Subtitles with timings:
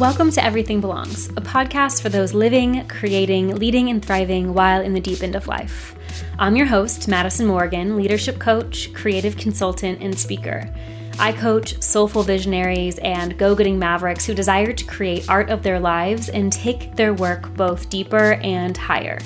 [0.00, 4.94] Welcome to Everything Belongs, a podcast for those living, creating, leading, and thriving while in
[4.94, 5.94] the deep end of life.
[6.38, 10.74] I'm your host, Madison Morgan, leadership coach, creative consultant, and speaker.
[11.18, 15.78] I coach soulful visionaries and go getting mavericks who desire to create art of their
[15.78, 19.18] lives and take their work both deeper and higher.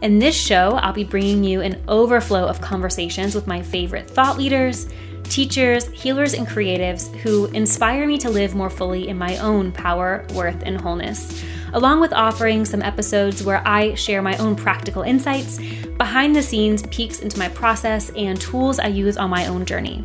[0.00, 4.38] In this show, I'll be bringing you an overflow of conversations with my favorite thought
[4.38, 4.88] leaders
[5.30, 10.26] teachers, healers, and creatives who inspire me to live more fully in my own power,
[10.34, 15.58] worth, and wholeness, along with offering some episodes where I share my own practical insights,
[15.96, 20.04] behind the scenes peeks into my process, and tools I use on my own journey.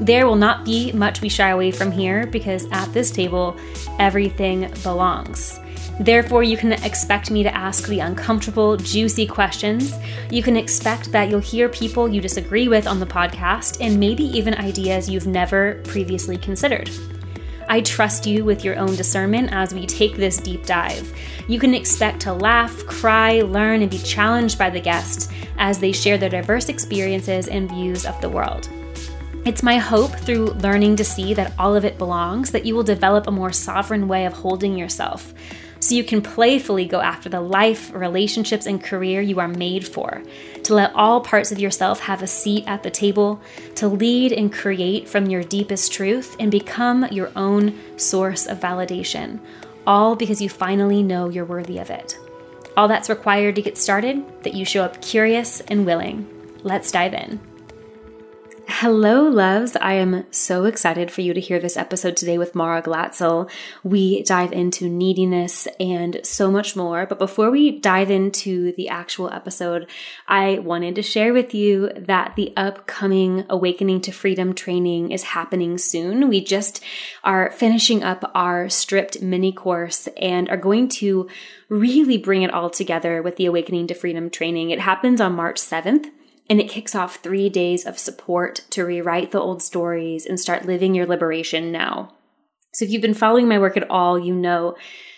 [0.00, 3.56] There will not be much we shy away from here because at this table,
[3.98, 5.60] everything belongs.
[6.00, 9.94] Therefore, you can expect me to ask the uncomfortable, juicy questions.
[10.28, 14.24] You can expect that you'll hear people you disagree with on the podcast and maybe
[14.24, 16.90] even ideas you've never previously considered.
[17.68, 21.16] I trust you with your own discernment as we take this deep dive.
[21.48, 25.92] You can expect to laugh, cry, learn, and be challenged by the guests as they
[25.92, 28.68] share their diverse experiences and views of the world.
[29.46, 32.82] It's my hope through learning to see that all of it belongs that you will
[32.82, 35.32] develop a more sovereign way of holding yourself
[35.84, 40.22] so you can playfully go after the life, relationships, and career you are made for,
[40.62, 43.38] to let all parts of yourself have a seat at the table,
[43.74, 49.38] to lead and create from your deepest truth and become your own source of validation,
[49.86, 52.18] all because you finally know you're worthy of it.
[52.78, 56.26] All that's required to get started, that you show up curious and willing.
[56.62, 57.38] Let's dive in.
[58.66, 59.76] Hello, loves.
[59.76, 63.50] I am so excited for you to hear this episode today with Mara Glatzel.
[63.82, 67.04] We dive into neediness and so much more.
[67.04, 69.86] But before we dive into the actual episode,
[70.26, 75.76] I wanted to share with you that the upcoming Awakening to Freedom training is happening
[75.76, 76.28] soon.
[76.28, 76.82] We just
[77.22, 81.28] are finishing up our stripped mini course and are going to
[81.68, 84.70] really bring it all together with the Awakening to Freedom training.
[84.70, 86.10] It happens on March 7th
[86.48, 90.66] and it kicks off three days of support to rewrite the old stories and start
[90.66, 92.14] living your liberation now.
[92.72, 94.76] So, if you've been following my work at all, you know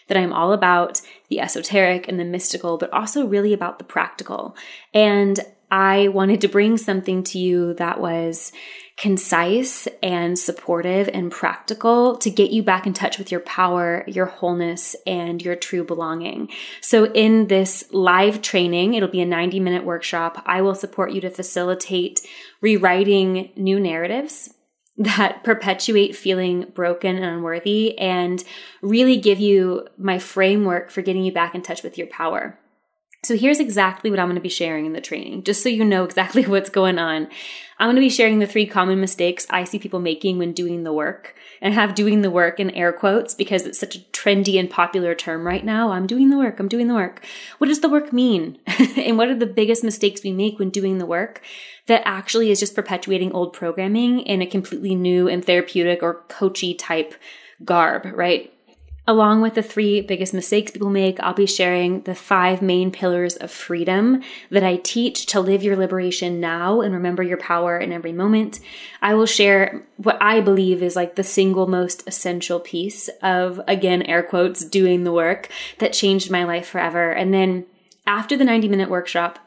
[0.08, 4.56] that I'm all about the esoteric and the mystical, but also really about the practical.
[4.94, 8.52] And I wanted to bring something to you that was
[8.96, 14.26] concise and supportive and practical to get you back in touch with your power, your
[14.26, 16.48] wholeness, and your true belonging.
[16.80, 20.42] So, in this live training, it'll be a 90 minute workshop.
[20.46, 22.20] I will support you to facilitate
[22.62, 24.54] rewriting new narratives
[24.96, 28.42] that perpetuate feeling broken and unworthy and
[28.80, 32.58] really give you my framework for getting you back in touch with your power.
[33.24, 35.84] So here's exactly what I'm going to be sharing in the training, just so you
[35.84, 37.28] know exactly what's going on.
[37.78, 40.84] I'm going to be sharing the three common mistakes I see people making when doing
[40.84, 44.58] the work and have doing the work in air quotes because it's such a trendy
[44.58, 45.92] and popular term right now.
[45.92, 46.58] I'm doing the work.
[46.58, 47.22] I'm doing the work.
[47.58, 48.58] What does the work mean?
[48.96, 51.42] and what are the biggest mistakes we make when doing the work
[51.86, 56.72] that actually is just perpetuating old programming in a completely new and therapeutic or coachy
[56.72, 57.14] type
[57.64, 58.52] garb, right?
[59.08, 63.36] Along with the three biggest mistakes people make, I'll be sharing the five main pillars
[63.36, 67.92] of freedom that I teach to live your liberation now and remember your power in
[67.92, 68.58] every moment.
[69.00, 74.02] I will share what I believe is like the single most essential piece of, again,
[74.02, 77.12] air quotes, doing the work that changed my life forever.
[77.12, 77.64] And then
[78.08, 79.38] after the 90 minute workshop,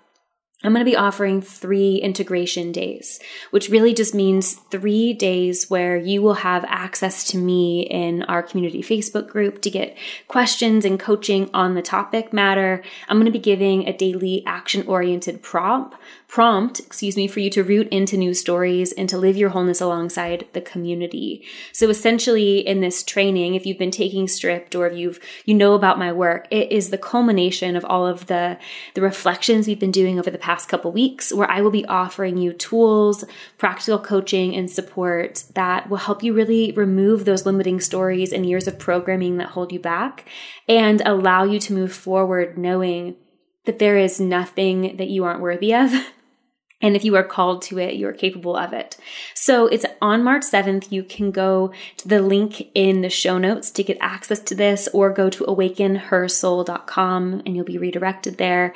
[0.62, 3.22] I'm going to be offering three integration days,
[3.52, 8.44] which really just means three days where you will have access to me in our
[8.44, 12.84] community Facebook group to get questions and coaching on the topic matter.
[13.08, 15.96] I'm going to be giving a daily action oriented prompt
[16.30, 19.82] prompt, excuse me, for you to root into new stories and to live your wholeness
[19.82, 21.44] alongside the community.
[21.74, 25.74] So essentially in this training, if you've been taking stripped or if you've, you know
[25.74, 28.60] about my work, it is the culmination of all of the,
[28.94, 32.38] the reflections we've been doing over the past couple weeks where I will be offering
[32.38, 33.26] you tools,
[33.58, 38.68] practical coaching and support that will help you really remove those limiting stories and years
[38.68, 40.30] of programming that hold you back
[40.68, 43.16] and allow you to move forward knowing
[43.66, 45.92] that there is nothing that you aren't worthy of
[46.82, 48.98] And if you are called to it, you're capable of it.
[49.34, 50.92] So it's on March 7th.
[50.92, 54.88] You can go to the link in the show notes to get access to this
[54.94, 58.74] or go to awakenhersoul.com and you'll be redirected there.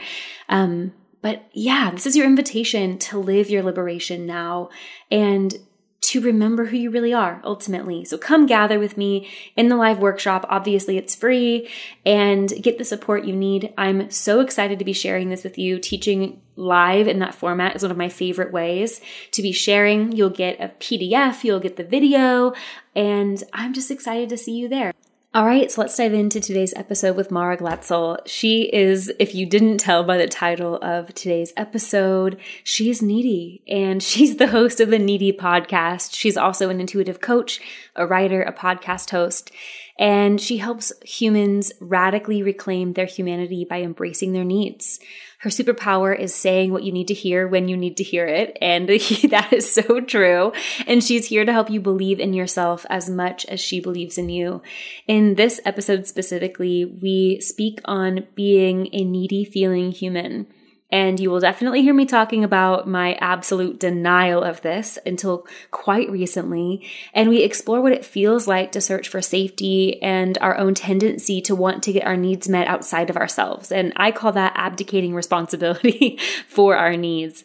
[0.50, 4.70] Um, but yeah, this is your invitation to live your liberation now
[5.10, 5.58] and
[6.04, 8.04] to remember who you really are ultimately.
[8.04, 10.46] So come gather with me in the live workshop.
[10.50, 11.70] Obviously, it's free
[12.06, 13.74] and get the support you need.
[13.78, 15.80] I'm so excited to be sharing this with you.
[15.80, 19.00] Teaching live in that format is one of my favorite ways
[19.32, 20.12] to be sharing.
[20.12, 22.54] You'll get a PDF, you'll get the video,
[22.94, 24.92] and I'm just excited to see you there.
[25.36, 28.20] All right, so let's dive into today's episode with Mara Glatzel.
[28.28, 34.04] She is, if you didn't tell by the title of today's episode, she's needy and
[34.04, 36.14] she's the host of the Needy podcast.
[36.14, 37.60] She's also an intuitive coach,
[37.96, 39.50] a writer, a podcast host,
[39.98, 45.00] and she helps humans radically reclaim their humanity by embracing their needs.
[45.44, 48.58] Her superpower is saying what you need to hear when you need to hear it.
[48.62, 48.88] And
[49.30, 50.54] that is so true.
[50.88, 54.30] And she's here to help you believe in yourself as much as she believes in
[54.30, 54.62] you.
[55.06, 60.48] In this episode specifically, we speak on being a needy feeling human.
[60.94, 66.08] And you will definitely hear me talking about my absolute denial of this until quite
[66.12, 66.88] recently.
[67.16, 71.42] And we explore what it feels like to search for safety and our own tendency
[71.42, 73.72] to want to get our needs met outside of ourselves.
[73.72, 77.44] And I call that abdicating responsibility for our needs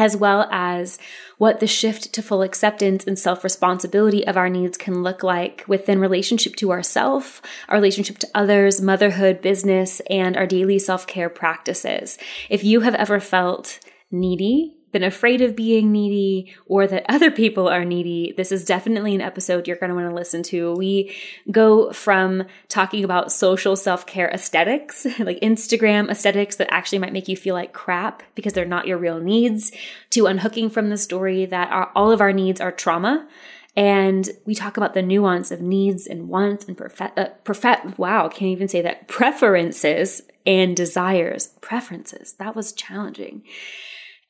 [0.00, 0.98] as well as
[1.36, 5.62] what the shift to full acceptance and self responsibility of our needs can look like
[5.68, 11.28] within relationship to ourself, our relationship to others, motherhood, business, and our daily self care
[11.28, 12.16] practices.
[12.48, 13.78] If you have ever felt
[14.10, 19.14] needy, been afraid of being needy or that other people are needy, this is definitely
[19.14, 20.74] an episode you're going to want to listen to.
[20.74, 21.14] We
[21.50, 27.28] go from talking about social self care aesthetics, like Instagram aesthetics that actually might make
[27.28, 29.72] you feel like crap because they're not your real needs,
[30.10, 33.28] to unhooking from the story that our, all of our needs are trauma.
[33.76, 38.50] And we talk about the nuance of needs and wants and perfect, uh, wow, can't
[38.50, 41.48] even say that, preferences and desires.
[41.60, 42.34] Preferences.
[42.34, 43.42] That was challenging.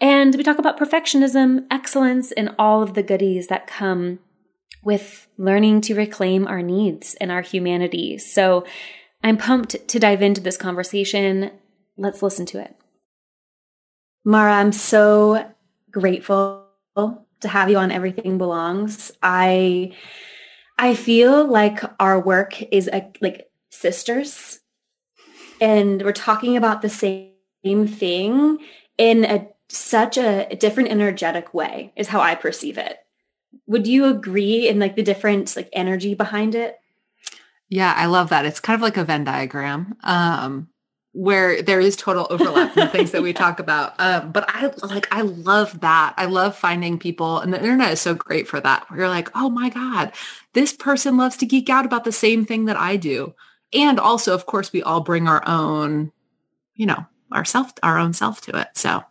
[0.00, 4.18] And we talk about perfectionism, excellence, and all of the goodies that come
[4.82, 8.16] with learning to reclaim our needs and our humanity.
[8.16, 8.64] So
[9.22, 11.50] I'm pumped to dive into this conversation.
[11.98, 12.74] Let's listen to it.
[14.24, 15.50] Mara, I'm so
[15.90, 16.66] grateful
[16.96, 19.12] to have you on Everything Belongs.
[19.22, 19.92] I
[20.78, 24.60] I feel like our work is a, like sisters
[25.60, 28.58] and we're talking about the same thing
[28.96, 32.98] in a such a different energetic way is how I perceive it.
[33.66, 36.78] Would you agree in like the different like energy behind it?
[37.68, 38.46] Yeah, I love that.
[38.46, 39.96] It's kind of like a Venn diagram.
[40.02, 40.68] Um,
[41.12, 43.94] where there is total overlap in the things that we talk about.
[43.98, 46.14] Um, but I like, I love that.
[46.16, 48.88] I love finding people and the internet is so great for that.
[48.88, 50.12] Where you're like, oh my God,
[50.52, 53.34] this person loves to geek out about the same thing that I do.
[53.72, 56.12] And also, of course, we all bring our own,
[56.74, 58.68] you know, our self, our own self to it.
[58.74, 59.02] So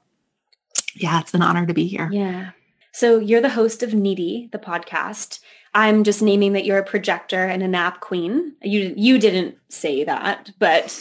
[0.96, 2.10] yeah, it's an honor to be here.
[2.12, 2.52] Yeah.
[2.92, 5.40] So you're the host of Needy, the podcast.
[5.74, 8.56] I'm just naming that you're a projector and a nap queen.
[8.62, 11.00] You you didn't say that, but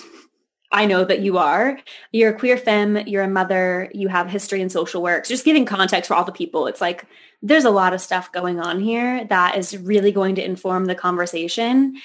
[0.70, 1.78] I know that you are.
[2.12, 5.24] You're a queer femme, you're a mother, you have history in social work.
[5.24, 6.66] So just giving context for all the people.
[6.66, 7.06] It's like
[7.40, 10.94] there's a lot of stuff going on here that is really going to inform the
[10.94, 11.96] conversation.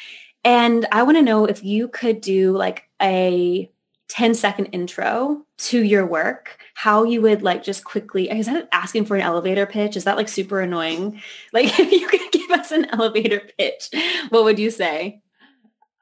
[0.46, 3.70] And I want to know if you could do like a
[4.10, 9.06] 10 second intro to your work how you would like just quickly is that asking
[9.06, 11.22] for an elevator pitch is that like super annoying
[11.54, 13.90] like if you could give us an elevator pitch
[14.30, 15.22] what would you say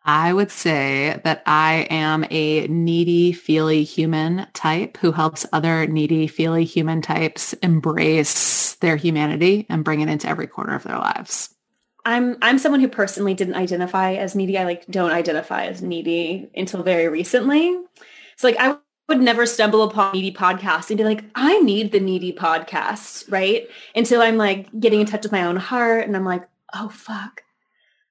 [0.04, 6.26] I would say that I am a needy, feely human type who helps other needy,
[6.26, 11.54] feely human types embrace their humanity and bring it into every corner of their lives.
[12.06, 14.58] I'm I'm someone who personally didn't identify as needy.
[14.58, 17.80] I like don't identify as needy until very recently.
[18.38, 18.78] So like I
[19.08, 23.68] would never stumble upon needy podcast and be like, I need the needy podcast, right?
[23.96, 27.44] Until I'm like getting in touch with my own heart and I'm like, oh fuck,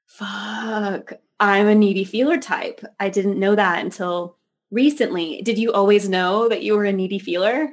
[0.07, 2.85] fuck, I'm a needy feeler type.
[3.01, 4.37] I didn't know that until
[4.71, 5.41] recently.
[5.43, 7.73] Did you always know that you were a needy feeler?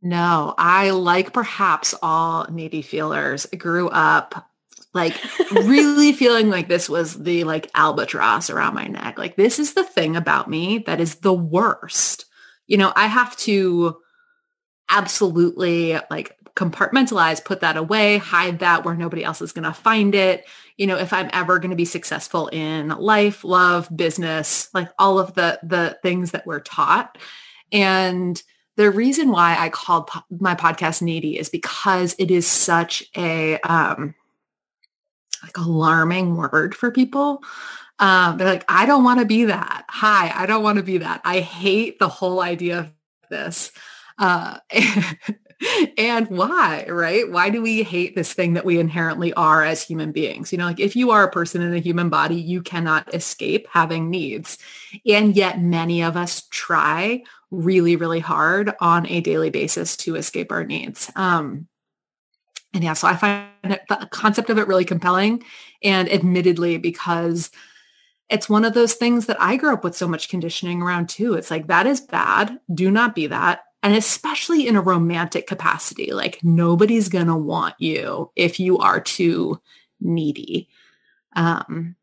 [0.00, 3.46] No, I like perhaps all needy feelers.
[3.56, 4.48] Grew up
[4.94, 5.18] like
[5.50, 9.18] really feeling like this was the like albatross around my neck.
[9.18, 12.26] Like this is the thing about me that is the worst.
[12.66, 13.96] You know, I have to
[14.90, 20.14] absolutely like compartmentalize, put that away, hide that where nobody else is going to find
[20.14, 20.46] it.
[20.76, 25.18] You know, if I'm ever going to be successful in life, love, business, like all
[25.18, 27.16] of the the things that we're taught.
[27.72, 28.42] And
[28.76, 33.58] the reason why I called po- my podcast needy is because it is such a
[33.60, 34.14] um
[35.42, 37.42] like alarming word for people.
[37.98, 39.84] Um, they're like, I don't want to be that.
[39.88, 41.20] Hi, I don't want to be that.
[41.24, 42.90] I hate the whole idea of
[43.30, 43.70] this.
[44.18, 44.58] Uh,
[45.98, 47.30] and why, right?
[47.30, 50.52] Why do we hate this thing that we inherently are as human beings?
[50.52, 53.66] You know, like if you are a person in a human body, you cannot escape
[53.70, 54.58] having needs.
[55.06, 60.50] And yet many of us try really, really hard on a daily basis to escape
[60.50, 61.10] our needs.
[61.14, 61.68] Um,
[62.74, 65.44] and yeah, so I find the concept of it really compelling.
[65.82, 67.50] And admittedly, because
[68.30, 71.34] it's one of those things that I grew up with so much conditioning around too.
[71.34, 72.58] It's like, that is bad.
[72.72, 73.64] Do not be that.
[73.82, 79.00] And especially in a romantic capacity, like nobody's going to want you if you are
[79.00, 79.60] too
[80.00, 80.68] needy.
[81.34, 81.96] Um,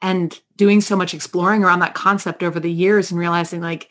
[0.00, 3.90] and doing so much exploring around that concept over the years and realizing like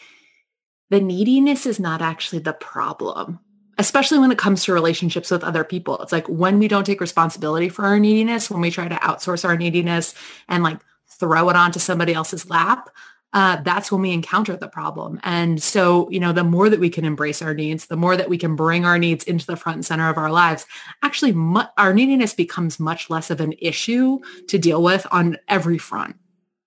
[0.89, 3.39] the neediness is not actually the problem
[3.77, 5.99] especially when it comes to relationships with other people.
[5.99, 9.45] It's like when we don't take responsibility for our neediness, when we try to outsource
[9.45, 10.15] our neediness
[10.47, 10.79] and like
[11.19, 12.89] throw it onto somebody else's lap,
[13.33, 15.19] uh, that's when we encounter the problem.
[15.23, 18.29] And so, you know, the more that we can embrace our needs, the more that
[18.29, 20.65] we can bring our needs into the front and center of our lives,
[21.03, 25.77] actually mu- our neediness becomes much less of an issue to deal with on every
[25.77, 26.15] front,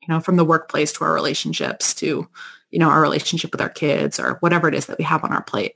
[0.02, 2.28] you know, from the workplace to our relationships to,
[2.70, 5.32] you know, our relationship with our kids or whatever it is that we have on
[5.32, 5.74] our plate.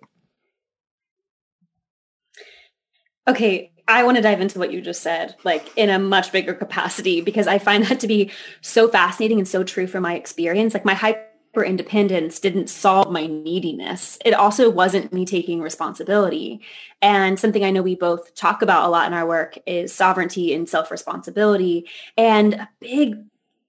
[3.27, 6.55] Okay, I want to dive into what you just said, like in a much bigger
[6.55, 10.75] capacity, because I find that to be so fascinating and so true from my experience.
[10.75, 14.19] Like my hyper independence didn't solve my neediness.
[14.25, 16.61] It also wasn't me taking responsibility.
[17.01, 20.55] And something I know we both talk about a lot in our work is sovereignty
[20.55, 21.89] and self-responsibility.
[22.17, 23.25] And a big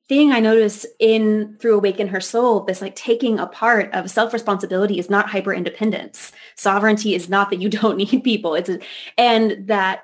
[0.07, 5.09] thing I notice in through Awaken Her Soul, this like taking apart of self-responsibility is
[5.09, 6.31] not hyper independence.
[6.55, 8.55] Sovereignty is not that you don't need people.
[8.55, 8.79] It's a,
[9.17, 10.03] and that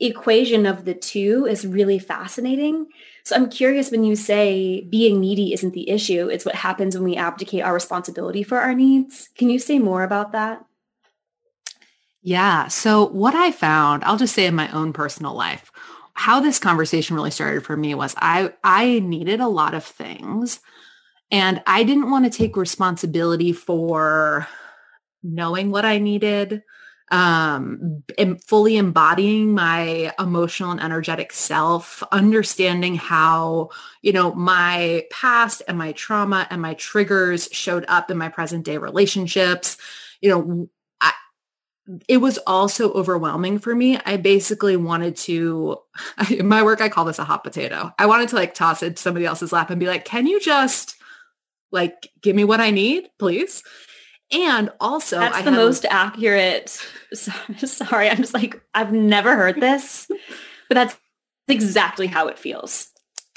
[0.00, 2.86] equation of the two is really fascinating.
[3.22, 7.04] So I'm curious when you say being needy isn't the issue, it's what happens when
[7.04, 9.28] we abdicate our responsibility for our needs.
[9.36, 10.64] Can you say more about that?
[12.22, 12.68] Yeah.
[12.68, 15.69] So what I found, I'll just say in my own personal life,
[16.20, 20.60] how this conversation really started for me was I I needed a lot of things
[21.30, 24.46] and I didn't want to take responsibility for
[25.22, 26.62] knowing what I needed,
[27.10, 28.02] um,
[28.46, 33.70] fully embodying my emotional and energetic self, understanding how,
[34.02, 38.66] you know, my past and my trauma and my triggers showed up in my present
[38.66, 39.78] day relationships,
[40.20, 40.68] you know,
[42.08, 43.98] it was also overwhelming for me.
[44.04, 45.78] I basically wanted to,
[46.30, 47.92] in my work, I call this a hot potato.
[47.98, 50.40] I wanted to like toss it to somebody else's lap and be like, can you
[50.40, 50.96] just
[51.72, 53.62] like give me what I need, please?
[54.32, 56.68] And also, that's I the most a- accurate.
[57.12, 60.06] Sorry, I'm just like, I've never heard this,
[60.68, 60.96] but that's
[61.48, 62.88] exactly how it feels.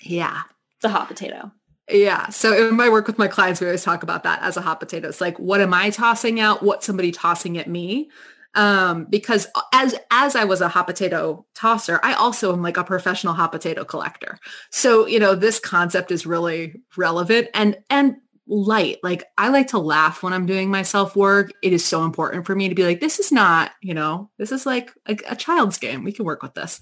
[0.03, 0.41] Yeah.
[0.75, 1.51] It's a hot potato.
[1.89, 2.29] Yeah.
[2.29, 4.79] So in my work with my clients, we always talk about that as a hot
[4.79, 5.09] potato.
[5.09, 6.63] It's like, what am I tossing out?
[6.63, 8.09] What's somebody tossing at me?
[8.55, 12.83] Um, because as as I was a hot potato tosser, I also am like a
[12.83, 14.37] professional hot potato collector.
[14.69, 18.17] So you know this concept is really relevant and and
[18.47, 18.97] light.
[19.01, 21.51] Like I like to laugh when I'm doing my self work.
[21.61, 24.51] It is so important for me to be like, this is not you know this
[24.51, 26.03] is like a, a child's game.
[26.03, 26.79] We can work with this.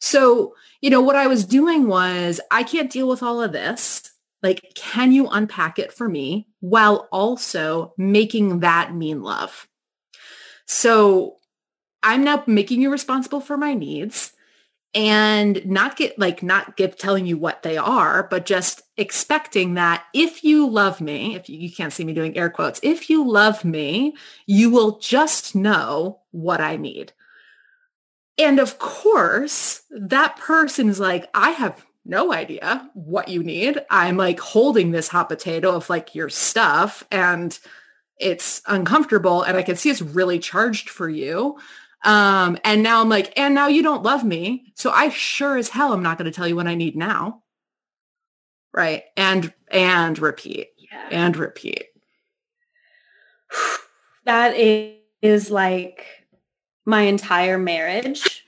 [0.00, 4.02] So you know what I was doing was I can't deal with all of this.
[4.42, 9.68] Like, can you unpack it for me while also making that mean love?
[10.66, 11.36] So
[12.02, 14.32] I'm now making you responsible for my needs
[14.94, 20.04] and not get like not give telling you what they are, but just expecting that
[20.12, 23.26] if you love me, if you, you can't see me doing air quotes, if you
[23.28, 24.14] love me,
[24.46, 27.12] you will just know what I need.
[28.38, 33.78] And of course, that person is like, I have no idea what you need.
[33.90, 37.58] I'm like holding this hot potato of like your stuff and
[38.22, 41.58] it's uncomfortable and I can see it's really charged for you.
[42.04, 44.72] Um, and now I'm like, and now you don't love me.
[44.74, 47.42] So I sure as hell I'm not going to tell you what I need now.
[48.72, 49.04] Right.
[49.16, 51.08] And, and repeat yeah.
[51.10, 51.86] and repeat.
[54.24, 56.06] That is like
[56.84, 58.46] my entire marriage.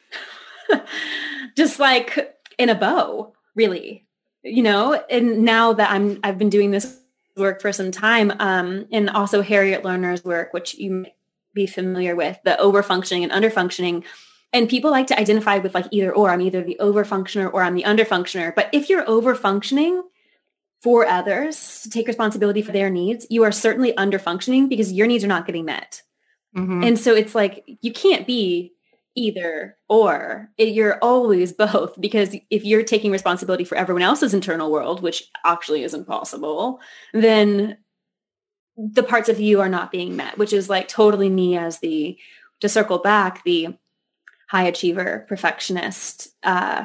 [1.57, 4.07] Just like in a bow, really,
[4.45, 7.01] you know, and now that I'm, I've been doing this
[7.37, 11.15] work for some time, um, and also Harriet Lerner's work, which you may
[11.55, 14.05] be familiar with, the overfunctioning and underfunctioning.
[14.53, 16.31] And people like to identify with like either or.
[16.31, 18.55] I'm either the overfunctioner or I'm the underfunctioner.
[18.55, 20.03] But if you're overfunctioning
[20.81, 25.25] for others to take responsibility for their needs, you are certainly underfunctioning because your needs
[25.25, 26.03] are not getting met.
[26.57, 26.85] Mm-hmm.
[26.85, 28.73] And so it's like you can't be
[29.15, 30.51] either or.
[30.59, 35.31] It, you're always both because if you're taking responsibility for everyone else's internal world which
[35.45, 36.81] actually isn't possible
[37.13, 37.79] then
[38.77, 42.19] the parts of you are not being met which is like totally me as the
[42.61, 43.69] to circle back the
[44.49, 46.85] high achiever perfectionist uh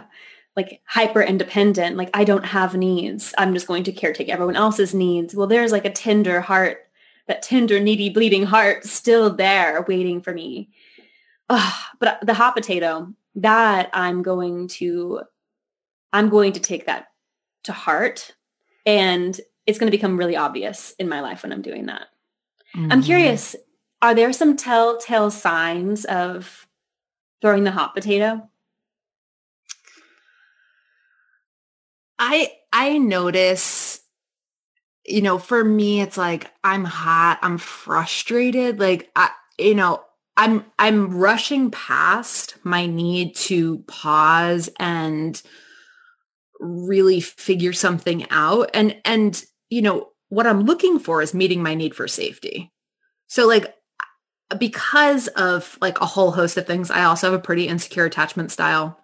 [0.55, 3.33] like hyper independent like i don't have needs.
[3.37, 5.35] I'm just going to caretake everyone else's needs.
[5.35, 6.87] Well there's like a tender heart
[7.27, 10.69] that tender needy bleeding heart still there waiting for me
[11.49, 15.21] but the hot potato, that I'm going to,
[16.13, 17.07] I'm going to take that
[17.63, 18.33] to heart
[18.85, 22.07] And it's going to become really obvious in my life when I'm doing that.
[22.75, 22.91] Mm-hmm.
[22.91, 23.55] I'm curious,
[24.01, 26.67] are there some telltale signs of
[27.41, 28.49] throwing the hot potato?
[32.17, 34.01] I I notice
[35.05, 40.03] you know, for me it's like I'm hot, I'm frustrated, like I you know,
[40.39, 45.39] I'm I'm rushing past my need to pause and
[46.61, 51.75] really figure something out and and you know, what I'm looking for is meeting my
[51.75, 52.71] need for safety.
[53.27, 53.75] So like
[54.57, 58.49] because of like a whole host of things, I also have a pretty insecure attachment
[58.49, 58.97] style.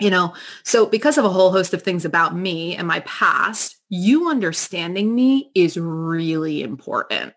[0.00, 3.76] You know, so because of a whole host of things about me and my past,
[3.90, 7.34] you understanding me is really important.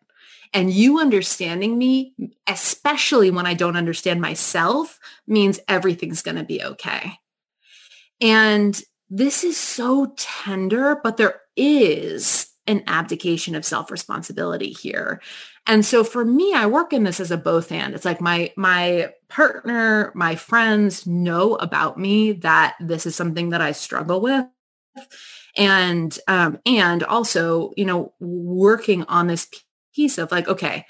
[0.57, 2.15] And you understanding me,
[2.47, 7.11] especially when I don't understand myself, means everything's going to be okay.
[8.19, 15.21] And this is so tender, but there is an abdication of self-responsibility here.
[15.67, 17.93] And so for me, I work in this as a both and.
[17.93, 23.61] It's like my my partner, my friends know about me that this is something that
[23.61, 24.45] I struggle with.
[25.55, 29.47] And um, and also, you know, working on this
[29.97, 30.85] piece of like, okay,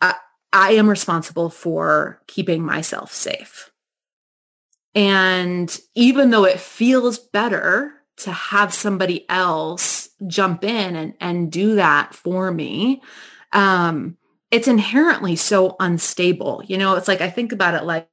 [0.00, 0.14] I,
[0.52, 3.70] I am responsible for keeping myself safe.
[4.94, 11.76] And even though it feels better to have somebody else jump in and, and do
[11.76, 13.02] that for me,
[13.52, 14.16] um,
[14.50, 16.62] it's inherently so unstable.
[16.66, 18.08] You know, it's like I think about it like,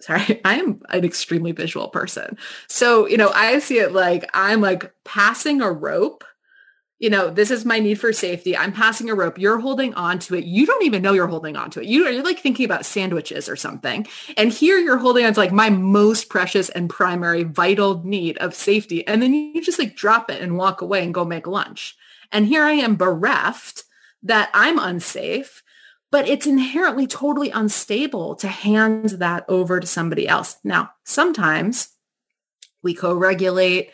[0.00, 2.38] sorry, I am an extremely visual person.
[2.68, 6.24] So, you know, I see it like I'm like passing a rope
[7.04, 8.56] you know, this is my need for safety.
[8.56, 9.38] I'm passing a rope.
[9.38, 10.44] You're holding on to it.
[10.46, 11.86] You don't even know you're holding on to it.
[11.86, 14.06] You, you're like thinking about sandwiches or something.
[14.38, 18.54] And here you're holding on to like my most precious and primary vital need of
[18.54, 19.06] safety.
[19.06, 21.94] And then you just like drop it and walk away and go make lunch.
[22.32, 23.84] And here I am bereft
[24.22, 25.62] that I'm unsafe,
[26.10, 30.56] but it's inherently totally unstable to hand that over to somebody else.
[30.64, 31.90] Now, sometimes
[32.82, 33.90] we co-regulate,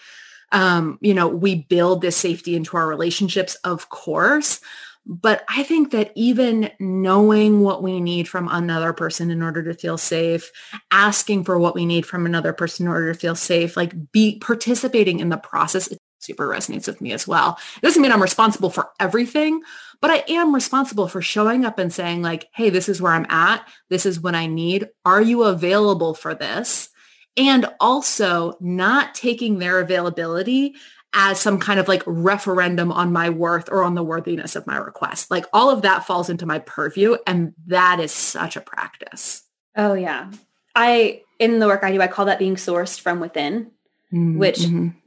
[0.53, 4.61] um, you know, we build this safety into our relationships, of course.
[5.07, 9.75] But I think that even knowing what we need from another person in order to
[9.75, 10.51] feel safe,
[10.91, 14.39] asking for what we need from another person in order to feel safe, like be
[14.39, 17.59] participating in the process, it super resonates with me as well.
[17.77, 19.63] It doesn't mean I'm responsible for everything,
[20.03, 23.27] but I am responsible for showing up and saying like, hey, this is where I'm
[23.31, 23.67] at.
[23.89, 24.89] This is what I need.
[25.07, 26.90] Are you available for this?
[27.37, 30.75] And also not taking their availability
[31.13, 34.77] as some kind of like referendum on my worth or on the worthiness of my
[34.77, 35.31] request.
[35.31, 39.43] Like all of that falls into my purview and that is such a practice.
[39.77, 40.31] Oh yeah.
[40.75, 43.73] I in the work I do I call that being sourced from within,
[44.13, 44.39] mm-hmm.
[44.39, 44.67] which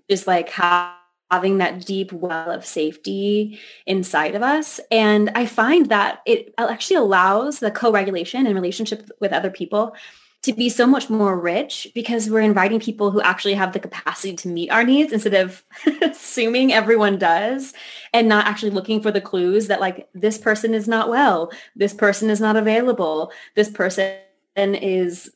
[0.09, 0.95] is like how
[1.31, 4.79] having that deep well of safety inside of us.
[4.91, 9.95] And I find that it actually allows the co-regulation and relationship with other people
[10.43, 14.35] to be so much more rich because we're inviting people who actually have the capacity
[14.35, 15.63] to meet our needs instead of
[16.01, 17.73] assuming everyone does
[18.13, 21.93] and not actually looking for the clues that like this person is not well, this
[21.93, 24.17] person is not available, this person
[24.55, 25.31] is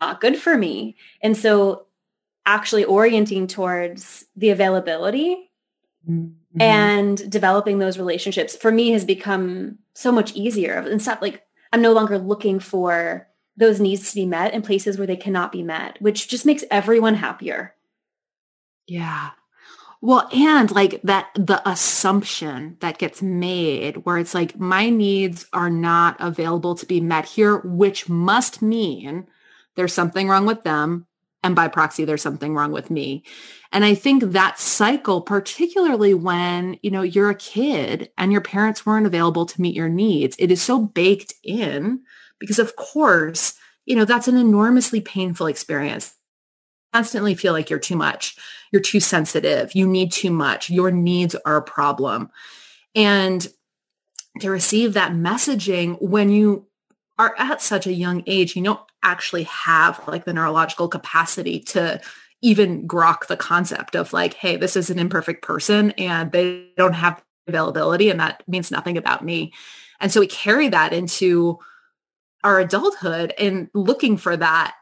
[0.00, 0.96] not good for me.
[1.22, 1.86] And so
[2.46, 5.50] actually orienting towards the availability
[6.08, 6.60] mm-hmm.
[6.60, 10.78] and developing those relationships for me has become so much easier.
[10.78, 11.42] And stuff like
[11.74, 15.52] I'm no longer looking for those needs to be met in places where they cannot
[15.52, 17.74] be met, which just makes everyone happier.
[18.86, 19.30] Yeah.
[20.02, 25.70] Well, and like that, the assumption that gets made where it's like my needs are
[25.70, 29.26] not available to be met here, which must mean
[29.74, 31.06] there's something wrong with them.
[31.42, 33.24] And by proxy, there's something wrong with me.
[33.72, 38.84] And I think that cycle, particularly when, you know, you're a kid and your parents
[38.84, 42.00] weren't available to meet your needs, it is so baked in
[42.38, 46.14] because of course, you know, that's an enormously painful experience.
[46.92, 48.36] Constantly feel like you're too much.
[48.72, 49.74] You're too sensitive.
[49.74, 50.70] You need too much.
[50.70, 52.30] Your needs are a problem.
[52.94, 53.46] And
[54.40, 56.66] to receive that messaging when you
[57.18, 62.00] are at such a young age, you don't actually have like the neurological capacity to
[62.42, 66.92] even grok the concept of like, hey, this is an imperfect person and they don't
[66.92, 69.52] have availability and that means nothing about me.
[70.00, 71.58] And so we carry that into
[72.46, 74.74] our adulthood and looking for that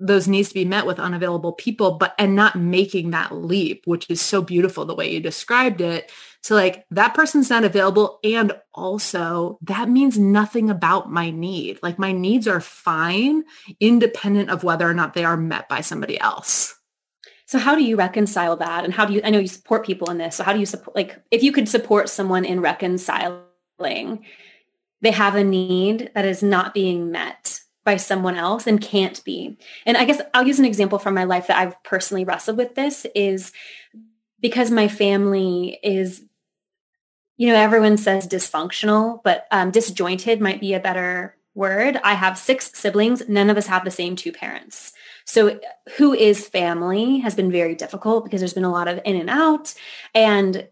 [0.00, 4.06] those needs to be met with unavailable people but and not making that leap which
[4.08, 8.52] is so beautiful the way you described it so like that person's not available and
[8.72, 13.42] also that means nothing about my need like my needs are fine
[13.80, 16.76] independent of whether or not they are met by somebody else
[17.46, 18.84] So how do you reconcile that?
[18.84, 20.36] And how do you, I know you support people in this.
[20.36, 24.26] So how do you support, like, if you could support someone in reconciling,
[25.00, 29.56] they have a need that is not being met by someone else and can't be.
[29.86, 32.74] And I guess I'll use an example from my life that I've personally wrestled with
[32.74, 33.52] this is
[34.40, 36.22] because my family is,
[37.36, 41.98] you know, everyone says dysfunctional, but um, disjointed might be a better word.
[42.04, 43.28] I have six siblings.
[43.28, 44.92] None of us have the same two parents.
[45.24, 45.58] So
[45.96, 49.28] who is family has been very difficult because there's been a lot of in and
[49.30, 49.74] out
[50.14, 50.68] and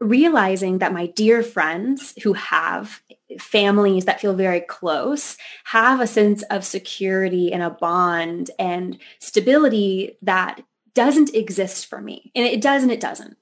[0.00, 3.00] realizing that my dear friends who have
[3.38, 10.16] families that feel very close have a sense of security and a bond and stability
[10.22, 10.60] that
[10.94, 12.32] doesn't exist for me.
[12.34, 13.36] And it does and it doesn't.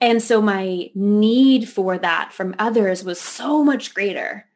[0.00, 4.46] And so my need for that from others was so much greater.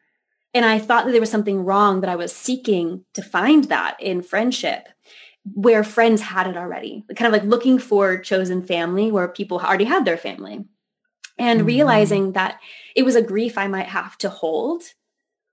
[0.54, 3.96] And I thought that there was something wrong that I was seeking to find that
[4.00, 4.88] in friendship
[5.54, 9.84] where friends had it already, kind of like looking for chosen family where people already
[9.84, 10.64] had their family
[11.38, 11.66] and mm-hmm.
[11.66, 12.60] realizing that
[12.94, 14.82] it was a grief I might have to hold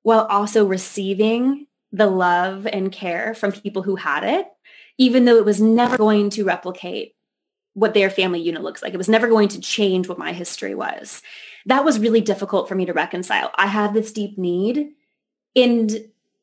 [0.03, 4.47] while also receiving the love and care from people who had it,
[4.97, 7.15] even though it was never going to replicate
[7.73, 8.93] what their family unit looks like.
[8.93, 11.21] It was never going to change what my history was.
[11.65, 13.51] That was really difficult for me to reconcile.
[13.55, 14.91] I had this deep need
[15.55, 15.91] and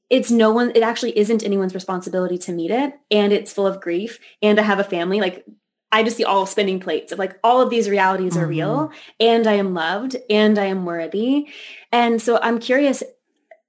[0.09, 3.81] it's no one it actually isn't anyone's responsibility to meet it and it's full of
[3.81, 5.44] grief and i have a family like
[5.92, 8.44] i just see all spinning plates of like all of these realities mm-hmm.
[8.44, 8.94] are real mm-hmm.
[9.20, 11.48] and i am loved and i am worthy
[11.92, 13.03] and so i'm curious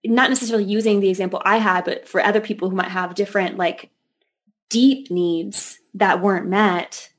[0.03, 3.57] not necessarily using the example i had but for other people who might have different
[3.57, 3.91] like
[4.69, 7.09] deep needs that weren't met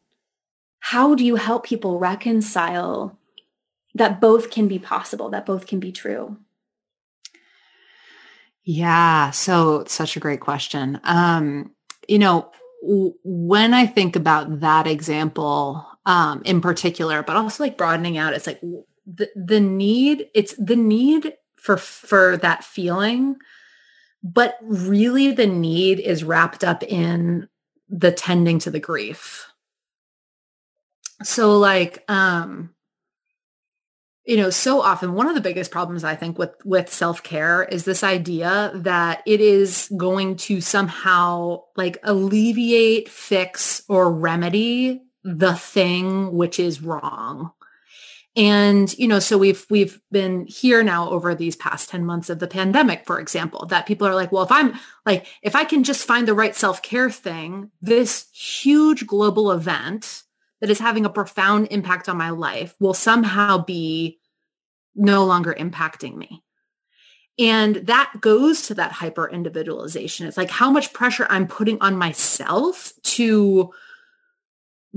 [0.80, 3.18] how do you help people reconcile
[3.94, 6.36] that both can be possible that both can be true
[8.64, 11.00] yeah, so such a great question.
[11.04, 11.72] Um,
[12.08, 12.50] you know,
[12.82, 18.46] when I think about that example um, in particular, but also like broadening out, it's
[18.46, 18.60] like
[19.06, 20.28] the the need.
[20.34, 23.36] It's the need for for that feeling,
[24.22, 27.48] but really the need is wrapped up in
[27.88, 29.46] the tending to the grief.
[31.22, 32.74] So like, um,
[34.24, 37.84] you know so often one of the biggest problems i think with with self-care is
[37.84, 46.32] this idea that it is going to somehow like alleviate fix or remedy the thing
[46.32, 47.52] which is wrong.
[48.34, 52.38] And you know so we've we've been here now over these past 10 months of
[52.38, 54.72] the pandemic for example that people are like well if i'm
[55.04, 60.22] like if i can just find the right self-care thing this huge global event
[60.62, 64.20] that is having a profound impact on my life will somehow be
[64.94, 66.42] no longer impacting me.
[67.36, 70.26] And that goes to that hyper individualization.
[70.26, 73.72] It's like how much pressure I'm putting on myself to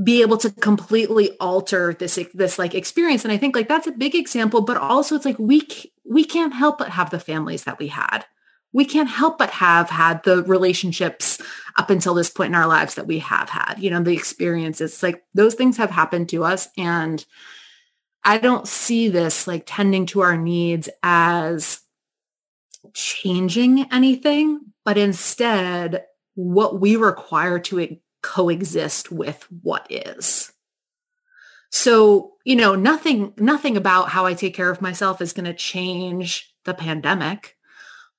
[0.03, 3.93] be able to completely alter this this like experience and i think like that's a
[3.93, 5.65] big example but also it's like we
[6.03, 8.25] we can't help but have the families that we had
[8.75, 11.41] we can't help but have had the relationships
[11.77, 15.01] up until this point in our lives that we have had, you know, the experiences
[15.01, 16.67] like those things have happened to us.
[16.77, 17.25] And
[18.25, 21.79] I don't see this like tending to our needs as
[22.93, 30.51] changing anything, but instead what we require to coexist with what is.
[31.71, 35.53] So, you know, nothing, nothing about how I take care of myself is going to
[35.53, 37.54] change the pandemic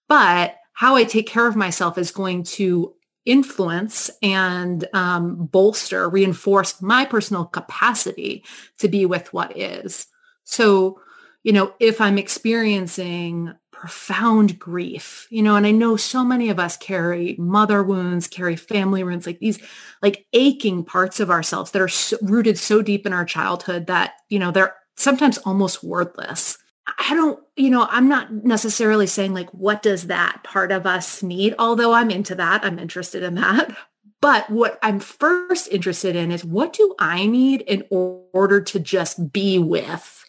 [0.08, 6.80] but how I take care of myself is going to influence and um, bolster, reinforce
[6.80, 8.44] my personal capacity
[8.78, 10.06] to be with what is.
[10.44, 11.00] So,
[11.42, 16.58] you know, if I'm experiencing profound grief, you know, and I know so many of
[16.58, 19.58] us carry mother wounds, carry family wounds, like these
[20.02, 24.14] like aching parts of ourselves that are so, rooted so deep in our childhood that,
[24.28, 26.58] you know, they're sometimes almost wordless.
[26.86, 31.22] I don't, you know, I'm not necessarily saying like, what does that part of us
[31.22, 31.54] need?
[31.58, 33.76] Although I'm into that, I'm interested in that.
[34.20, 39.32] But what I'm first interested in is what do I need in order to just
[39.32, 40.24] be with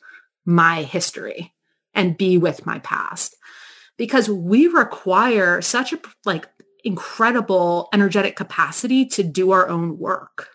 [0.46, 1.54] my history
[1.94, 3.36] and be with my past?
[3.98, 6.48] Because we require such a like
[6.84, 10.50] incredible energetic capacity to do our own work.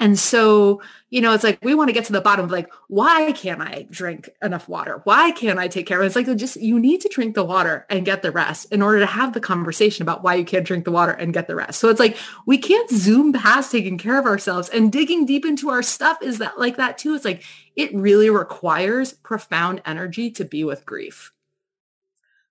[0.00, 2.72] And so, you know, it's like we want to get to the bottom of like,
[2.88, 5.02] why can't I drink enough water?
[5.04, 6.06] Why can't I take care of it?
[6.06, 8.98] It's like just you need to drink the water and get the rest in order
[9.00, 11.78] to have the conversation about why you can't drink the water and get the rest.
[11.78, 15.68] So it's like we can't zoom past taking care of ourselves and digging deep into
[15.68, 17.14] our stuff is that like that too.
[17.14, 17.44] It's like
[17.76, 21.30] it really requires profound energy to be with grief.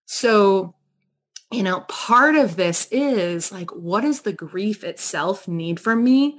[0.05, 0.75] So
[1.51, 6.37] you know, part of this is like, what does the grief itself need from me?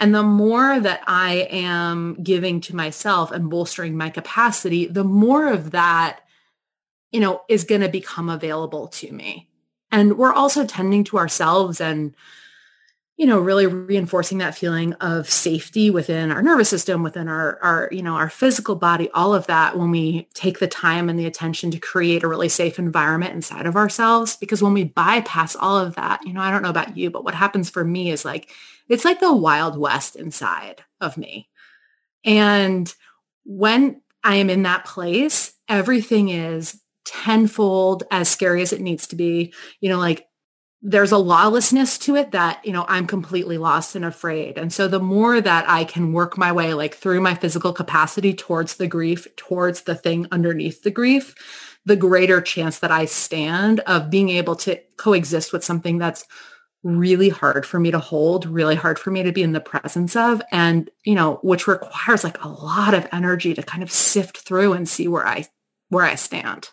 [0.00, 5.48] And the more that I am giving to myself and bolstering my capacity, the more
[5.48, 6.20] of that,
[7.10, 9.48] you know, is going to become available to me.
[9.90, 12.14] And we're also tending to ourselves and
[13.18, 17.88] you know, really reinforcing that feeling of safety within our nervous system, within our, our,
[17.90, 21.26] you know, our physical body, all of that when we take the time and the
[21.26, 24.36] attention to create a really safe environment inside of ourselves.
[24.36, 27.24] Because when we bypass all of that, you know, I don't know about you, but
[27.24, 28.52] what happens for me is like,
[28.88, 31.48] it's like the wild west inside of me.
[32.24, 32.94] And
[33.44, 39.16] when I am in that place, everything is tenfold as scary as it needs to
[39.16, 39.52] be.
[39.80, 40.27] You know, like
[40.80, 44.58] there's a lawlessness to it that, you know, I'm completely lost and afraid.
[44.58, 48.32] And so the more that I can work my way like through my physical capacity
[48.32, 51.34] towards the grief, towards the thing underneath the grief,
[51.84, 56.24] the greater chance that I stand of being able to coexist with something that's
[56.84, 60.14] really hard for me to hold, really hard for me to be in the presence
[60.14, 64.38] of and, you know, which requires like a lot of energy to kind of sift
[64.38, 65.46] through and see where I
[65.88, 66.70] where I stand.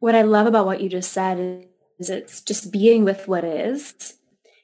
[0.00, 1.64] What I love about what you just said is
[1.98, 4.14] it's just being with what is.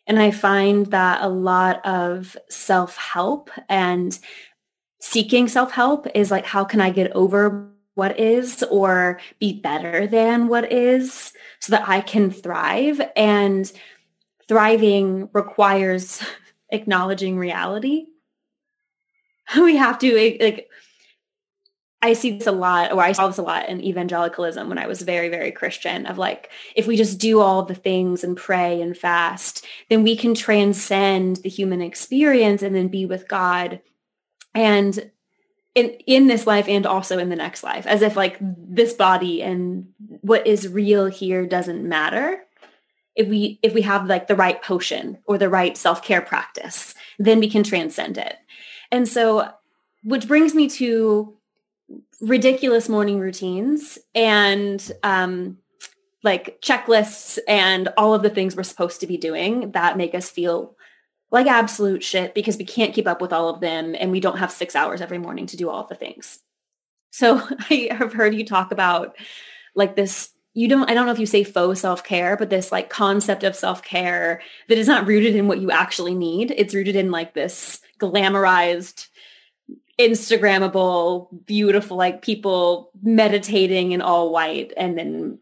[0.07, 4.19] And I find that a lot of self-help and
[5.01, 10.49] seeking self-help is like, how can I get over what is or be better than
[10.49, 13.01] what is so that I can thrive?
[13.17, 13.71] And
[14.49, 16.23] thriving requires
[16.71, 18.07] acknowledging reality.
[19.57, 20.69] We have to like
[22.03, 24.87] I see this a lot, or I saw this a lot in evangelicalism when I
[24.87, 28.81] was very, very Christian of like, if we just do all the things and pray
[28.81, 33.81] and fast, then we can transcend the human experience and then be with God.
[34.55, 35.11] And
[35.75, 39.43] in, in this life and also in the next life, as if like this body
[39.43, 39.89] and
[40.23, 42.43] what is real here doesn't matter.
[43.15, 47.41] If we, if we have like the right potion or the right self-care practice, then
[47.41, 48.37] we can transcend it.
[48.91, 49.51] And so,
[50.03, 51.37] which brings me to
[52.21, 55.59] ridiculous morning routines and um,
[56.23, 60.31] like checklists and all of the things we're supposed to be doing that make us
[60.31, 60.77] feel
[61.31, 64.39] like absolute shit because we can't keep up with all of them and we don't
[64.39, 66.41] have six hours every morning to do all the things.
[67.11, 69.17] So I have heard you talk about
[69.75, 72.91] like this you don't I don't know if you say faux self-care, but this like
[72.91, 76.53] concept of self-care that is not rooted in what you actually need.
[76.57, 79.07] It's rooted in like this glamorized
[80.01, 85.39] Instagrammable, beautiful, like people meditating in all white and then,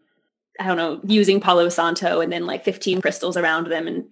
[0.59, 3.87] I don't know, using Palo Santo and then like 15 crystals around them.
[3.87, 4.07] And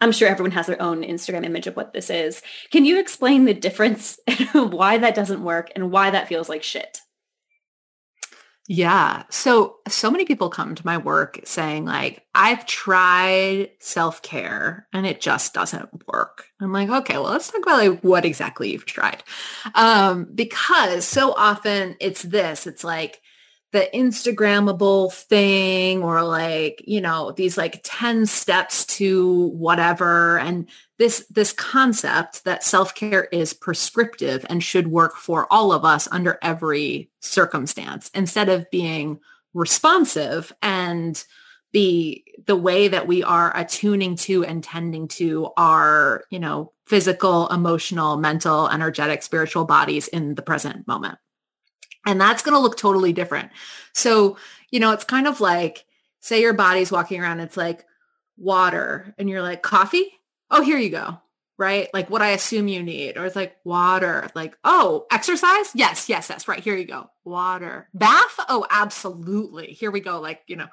[0.00, 2.40] I'm sure everyone has their own Instagram image of what this is.
[2.70, 4.18] Can you explain the difference,
[4.52, 7.00] why that doesn't work and why that feels like shit?
[8.68, 9.22] Yeah.
[9.30, 15.20] So, so many people come to my work saying like, I've tried self-care and it
[15.20, 16.46] just doesn't work.
[16.60, 19.22] I'm like, okay, well, let's talk about like what exactly you've tried.
[19.74, 23.20] Um, because so often it's this, it's like,
[23.76, 30.38] the Instagrammable thing or like, you know, these like 10 steps to whatever.
[30.38, 36.08] And this, this concept that self-care is prescriptive and should work for all of us
[36.10, 39.20] under every circumstance instead of being
[39.52, 41.22] responsive and
[41.70, 47.46] be the way that we are attuning to and tending to our, you know, physical,
[47.48, 51.18] emotional, mental, energetic, spiritual bodies in the present moment.
[52.06, 53.50] And that's going to look totally different.
[53.92, 54.38] So,
[54.70, 55.84] you know, it's kind of like,
[56.20, 57.84] say your body's walking around, it's like
[58.36, 60.10] water and you're like, coffee?
[60.50, 61.20] Oh, here you go.
[61.58, 61.88] Right?
[61.94, 63.16] Like what I assume you need.
[63.16, 64.28] Or it's like water.
[64.34, 65.70] Like, oh, exercise?
[65.74, 66.46] Yes, yes, yes.
[66.48, 66.60] right.
[66.60, 67.10] Here you go.
[67.24, 67.88] Water.
[67.94, 68.38] Bath?
[68.48, 69.68] Oh, absolutely.
[69.68, 70.20] Here we go.
[70.20, 70.68] Like, you know,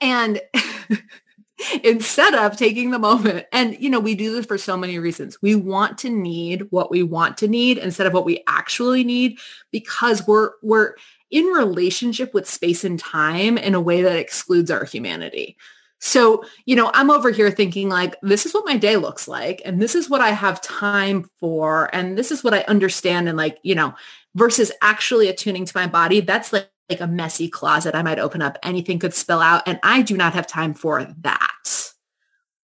[0.00, 0.40] and
[1.84, 3.46] instead of taking the moment.
[3.52, 5.40] And you know we do this for so many reasons.
[5.42, 9.38] We want to need what we want to need instead of what we actually need
[9.70, 10.94] because we're we're
[11.30, 15.56] in relationship with space and time in a way that excludes our humanity.
[15.98, 19.62] So you know i'm over here thinking like this is what my day looks like
[19.64, 23.38] and this is what i have time for and this is what i understand and
[23.38, 23.94] like you know
[24.34, 28.42] versus actually attuning to my body that's like like a messy closet I might open
[28.42, 28.58] up.
[28.62, 29.62] Anything could spill out.
[29.66, 31.92] And I do not have time for that.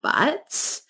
[0.02, 0.80] But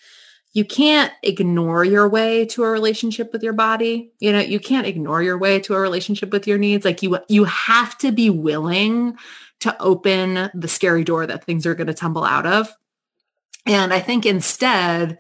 [0.52, 4.12] you can't ignore your way to a relationship with your body.
[4.20, 6.84] You know, you can't ignore your way to a relationship with your needs.
[6.84, 9.16] Like you, you have to be willing
[9.60, 12.74] to open the scary door that things are going to tumble out of.
[13.66, 15.18] And I think instead,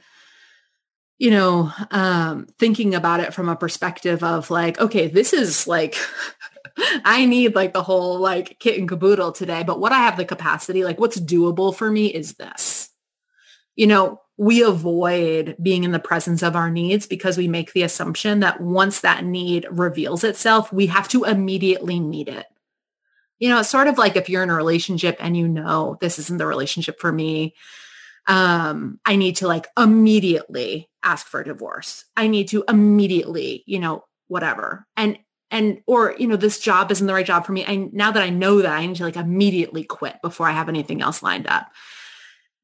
[1.18, 5.96] you know, um, thinking about it from a perspective of like, okay, this is like
[7.04, 10.24] I need like the whole like kit and caboodle today, but what I have the
[10.24, 12.90] capacity, like what's doable for me is this.
[13.76, 17.82] You know, we avoid being in the presence of our needs because we make the
[17.82, 22.46] assumption that once that need reveals itself, we have to immediately meet it.
[23.38, 26.18] You know, it's sort of like if you're in a relationship and you know this
[26.18, 27.54] isn't the relationship for me,
[28.26, 32.04] um, I need to like immediately ask for a divorce.
[32.16, 34.86] I need to immediately, you know, whatever.
[34.96, 35.18] And
[35.50, 37.64] and or you know this job isn't the right job for me.
[37.64, 40.68] I now that I know that I need to like immediately quit before I have
[40.68, 41.70] anything else lined up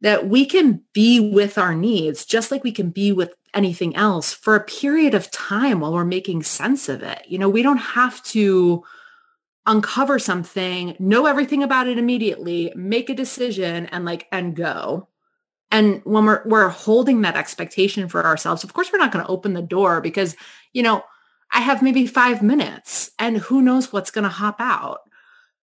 [0.03, 4.33] that we can be with our needs just like we can be with anything else
[4.33, 7.22] for a period of time while we're making sense of it.
[7.29, 8.83] You know, we don't have to
[9.64, 15.09] uncover something, know everything about it immediately, make a decision and like and go.
[15.72, 19.30] And when we're we're holding that expectation for ourselves, of course we're not going to
[19.30, 20.37] open the door because,
[20.72, 21.02] you know,
[21.52, 25.00] I have maybe 5 minutes and who knows what's going to hop out.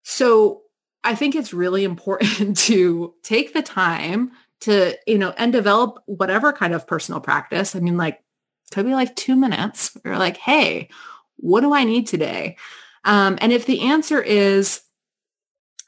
[0.04, 0.63] So
[1.04, 6.52] I think it's really important to take the time to, you know, and develop whatever
[6.52, 7.76] kind of personal practice.
[7.76, 8.22] I mean, like,
[8.72, 9.98] could be like two minutes.
[10.04, 10.89] You're like, hey,
[11.38, 12.58] what do I need today?
[13.06, 14.82] Um, and if the answer is,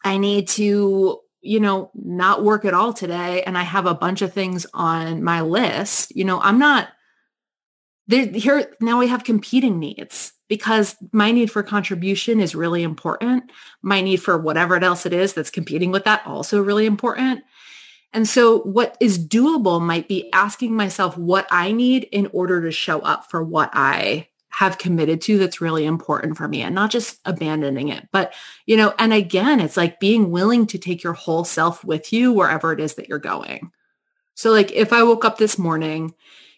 [0.04, 4.22] I need to, you know, not work at all today, and I have a bunch
[4.22, 6.90] of things on my list, you know, I'm not
[8.08, 8.28] there.
[8.28, 13.52] Here now we have competing needs because my need for contribution is really important.
[13.82, 17.44] My need for whatever else it is that's competing with that also really important.
[18.14, 22.72] And so what is doable might be asking myself what I need in order to
[22.72, 26.92] show up for what I have committed to that's really important for me and not
[26.92, 28.08] just abandoning it.
[28.12, 28.34] But,
[28.66, 32.34] you know, and again, it's like being willing to take your whole self with you
[32.34, 33.72] wherever it is that you're going.
[34.36, 36.14] So like if I woke up this morning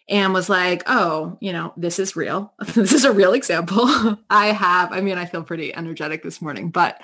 [0.10, 2.54] and was like, oh, you know, this is real.
[2.74, 3.86] this is a real example.
[4.30, 7.00] I have, I mean, I feel pretty energetic this morning, but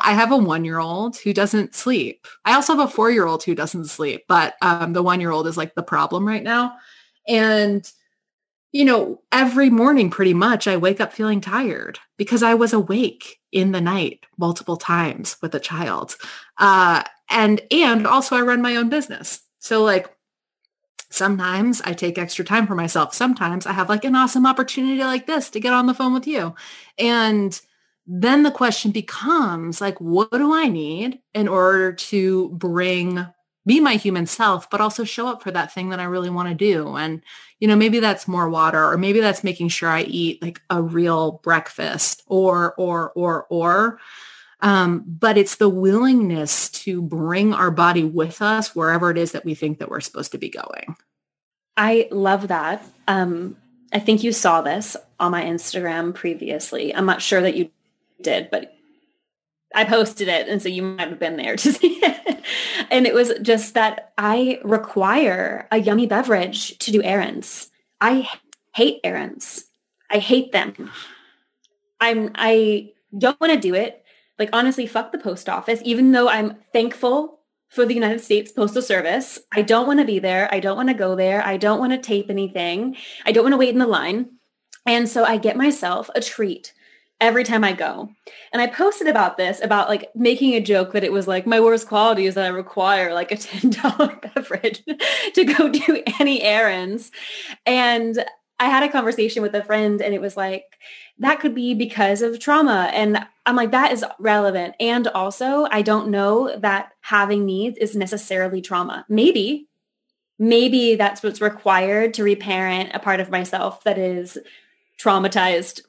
[0.00, 2.26] I have a one-year-old who doesn't sleep.
[2.44, 5.82] I also have a four-year-old who doesn't sleep, but um, the one-year-old is like the
[5.82, 6.76] problem right now.
[7.28, 7.88] And,
[8.76, 13.40] you know, every morning pretty much I wake up feeling tired because I was awake
[13.50, 16.16] in the night multiple times with a child.
[16.58, 19.40] Uh, and, and also I run my own business.
[19.58, 20.12] So like
[21.08, 23.14] Sometimes I take extra time for myself.
[23.14, 26.26] Sometimes I have like an awesome opportunity like this to get on the phone with
[26.26, 26.54] you.
[26.98, 27.58] And
[28.06, 33.24] then the question becomes like, what do I need in order to bring
[33.66, 36.48] be my human self, but also show up for that thing that I really want
[36.48, 36.96] to do.
[36.96, 37.22] And,
[37.58, 40.80] you know, maybe that's more water or maybe that's making sure I eat like a
[40.80, 43.98] real breakfast or, or, or, or,
[44.60, 49.44] um, but it's the willingness to bring our body with us wherever it is that
[49.44, 50.96] we think that we're supposed to be going.
[51.76, 52.86] I love that.
[53.06, 53.56] Um,
[53.92, 56.94] I think you saw this on my Instagram previously.
[56.94, 57.70] I'm not sure that you
[58.22, 58.75] did, but
[59.74, 60.48] I posted it.
[60.48, 62.42] And so you might have been there to see it.
[62.90, 67.70] and it was just that I require a yummy beverage to do errands.
[68.00, 68.28] I
[68.74, 69.64] hate errands.
[70.10, 70.90] I hate them.
[72.00, 74.04] I'm, I don't want to do it
[74.38, 78.82] like honestly, fuck the post office, even though I'm thankful for the United States Postal
[78.82, 79.38] Service.
[79.52, 80.52] I don't want to be there.
[80.52, 81.44] I don't want to go there.
[81.44, 82.96] I don't want to tape anything.
[83.24, 84.30] I don't want to wait in the line.
[84.86, 86.72] And so I get myself a treat
[87.20, 88.10] every time I go.
[88.52, 91.60] And I posted about this, about like making a joke that it was like my
[91.60, 94.82] worst quality is that I require like a $10 beverage
[95.34, 97.10] to go do any errands.
[97.64, 98.24] And
[98.58, 100.64] I had a conversation with a friend and it was like,
[101.18, 102.90] that could be because of trauma.
[102.92, 104.74] And I'm like, that is relevant.
[104.80, 109.04] And also, I don't know that having needs is necessarily trauma.
[109.08, 109.68] Maybe,
[110.38, 114.38] maybe that's what's required to reparent a part of myself that is
[114.98, 115.80] traumatized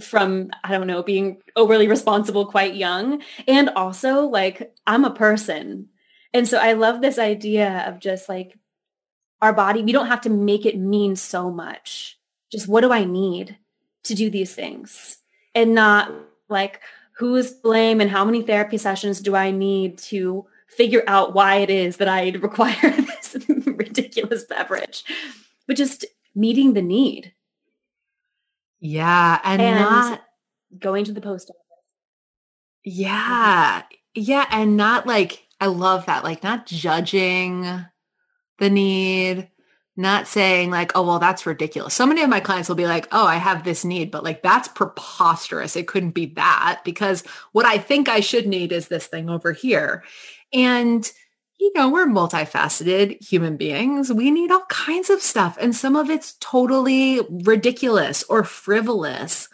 [0.00, 3.22] from, I don't know, being overly responsible quite young.
[3.48, 5.88] And also, like, I'm a person.
[6.32, 8.56] And so I love this idea of just like
[9.40, 12.18] our body, we don't have to make it mean so much.
[12.50, 13.58] Just what do I need?
[14.04, 15.18] to do these things
[15.54, 16.12] and not
[16.48, 16.80] like
[17.16, 21.70] who's blame and how many therapy sessions do I need to figure out why it
[21.70, 25.04] is that I require this ridiculous beverage,
[25.66, 26.04] but just
[26.34, 27.32] meeting the need.
[28.84, 29.40] Yeah.
[29.44, 30.22] And, and not
[30.76, 31.60] going to the post office.
[32.84, 33.82] Yeah.
[34.14, 34.46] Yeah.
[34.50, 37.62] And not like, I love that, like not judging
[38.58, 39.48] the need,
[39.96, 41.94] not saying like, oh, well, that's ridiculous.
[41.94, 44.42] So many of my clients will be like, oh, I have this need, but like,
[44.42, 45.76] that's preposterous.
[45.76, 47.22] It couldn't be that because
[47.52, 50.02] what I think I should need is this thing over here.
[50.52, 51.10] And,
[51.62, 54.12] you know, we're multifaceted human beings.
[54.12, 55.56] We need all kinds of stuff.
[55.60, 59.48] And some of it's totally ridiculous or frivolous.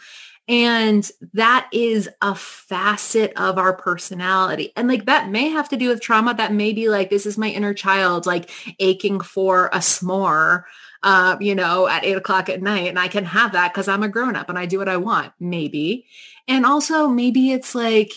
[0.49, 4.73] And that is a facet of our personality.
[4.75, 6.33] And like that may have to do with trauma.
[6.33, 8.49] That may be like, this is my inner child, like
[8.79, 10.63] aching for a s'more,
[11.03, 12.89] uh, you know, at eight o'clock at night.
[12.89, 14.97] And I can have that because I'm a grown up and I do what I
[14.97, 16.07] want, maybe.
[16.49, 18.13] And also maybe it's like,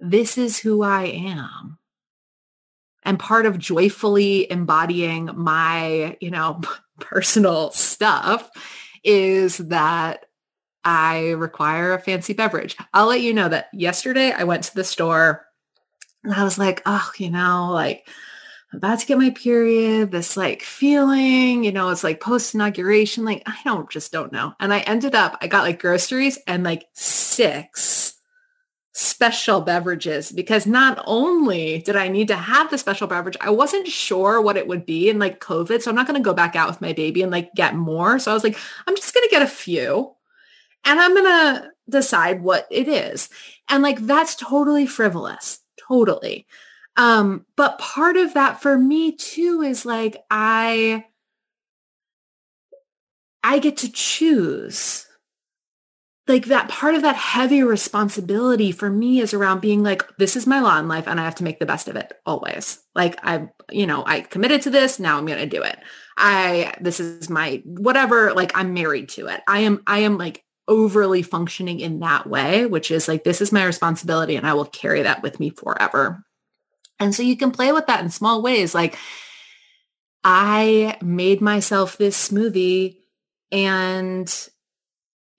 [0.00, 1.77] this is who I am.
[3.08, 6.60] And part of joyfully embodying my, you know,
[7.00, 8.50] personal stuff
[9.02, 10.26] is that
[10.84, 12.76] I require a fancy beverage.
[12.92, 15.46] I'll let you know that yesterday I went to the store
[16.22, 18.06] and I was like, oh, you know, like
[18.74, 23.24] I'm about to get my period, this like feeling, you know, it's like post inauguration.
[23.24, 24.52] Like, I don't just don't know.
[24.60, 28.17] And I ended up, I got like groceries and like six
[28.98, 33.86] special beverages because not only did I need to have the special beverage, I wasn't
[33.86, 35.80] sure what it would be in like COVID.
[35.80, 38.18] So I'm not going to go back out with my baby and like get more.
[38.18, 40.16] So I was like, I'm just going to get a few
[40.84, 43.28] and I'm going to decide what it is.
[43.68, 45.60] And like, that's totally frivolous.
[45.86, 46.48] Totally.
[46.96, 51.04] Um, but part of that for me too is like, I,
[53.44, 55.06] I get to choose
[56.28, 60.46] like that part of that heavy responsibility for me is around being like, this is
[60.46, 62.78] my law in life and I have to make the best of it always.
[62.94, 64.98] Like I, you know, I committed to this.
[64.98, 65.78] Now I'm going to do it.
[66.18, 69.40] I, this is my whatever, like I'm married to it.
[69.48, 73.50] I am, I am like overly functioning in that way, which is like, this is
[73.50, 76.24] my responsibility and I will carry that with me forever.
[77.00, 78.74] And so you can play with that in small ways.
[78.74, 78.98] Like
[80.24, 82.98] I made myself this smoothie
[83.50, 84.48] and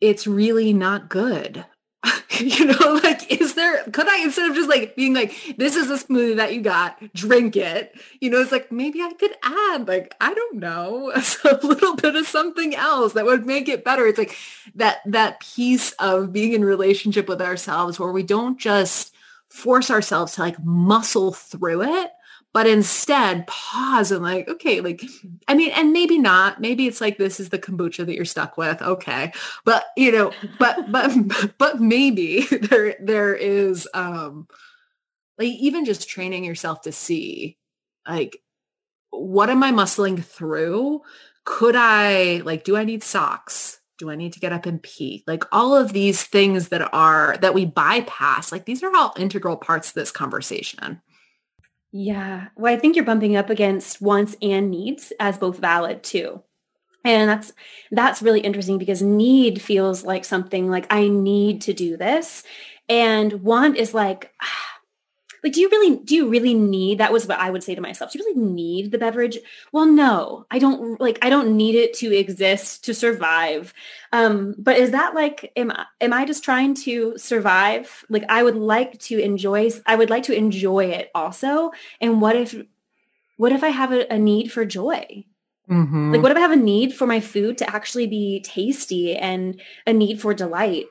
[0.02, 1.66] it's really not good.
[2.40, 5.90] you know, like, is there, could I, instead of just like being like, this is
[5.90, 9.88] a smoothie that you got, drink it, you know, it's like, maybe I could add
[9.88, 11.12] like, I don't know,
[11.44, 14.08] a little bit of something else that would make it better.
[14.08, 14.38] It's like
[14.76, 19.14] that, that piece of being in relationship with ourselves where we don't just
[19.50, 22.12] force ourselves to like muscle through it,
[22.54, 25.04] but instead pause and like, okay, like,
[25.48, 28.58] I mean, and maybe not, maybe it's like, this is the kombucha that you're stuck
[28.58, 28.82] with.
[28.82, 29.32] Okay.
[29.66, 31.12] But, you know, but, but,
[31.58, 34.48] but maybe there, there is, um,
[35.38, 37.58] like even just training yourself to see
[38.08, 38.42] like,
[39.12, 41.02] what am I muscling through?
[41.46, 43.80] Could I like, do I need socks?
[44.00, 45.24] Do I need to get up and pee?
[45.28, 49.58] Like all of these things that are, that we bypass, like these are all integral
[49.58, 51.02] parts of this conversation.
[51.92, 52.48] Yeah.
[52.56, 56.44] Well, I think you're bumping up against wants and needs as both valid too.
[57.06, 57.54] And that's
[57.92, 62.44] that's really interesting because need feels like something like I need to do this
[62.90, 64.34] and want is like
[65.44, 67.82] like do you really do you really need that was what i would say to
[67.82, 69.38] myself do you really need the beverage?
[69.72, 73.74] Well no i don't like i don't need it to exist to survive.
[74.12, 75.72] Um but is that like am,
[76.02, 78.06] am i just trying to survive?
[78.10, 81.72] Like i would like to enjoy i would like to enjoy it also.
[82.02, 82.56] And what if
[83.38, 85.26] what if i have a, a need for joy?
[85.70, 86.14] Mm-hmm.
[86.14, 89.62] like what if i have a need for my food to actually be tasty and
[89.86, 90.88] a need for delight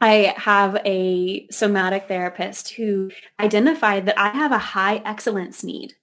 [0.00, 5.94] I have a somatic therapist who identified that I have a high excellence need.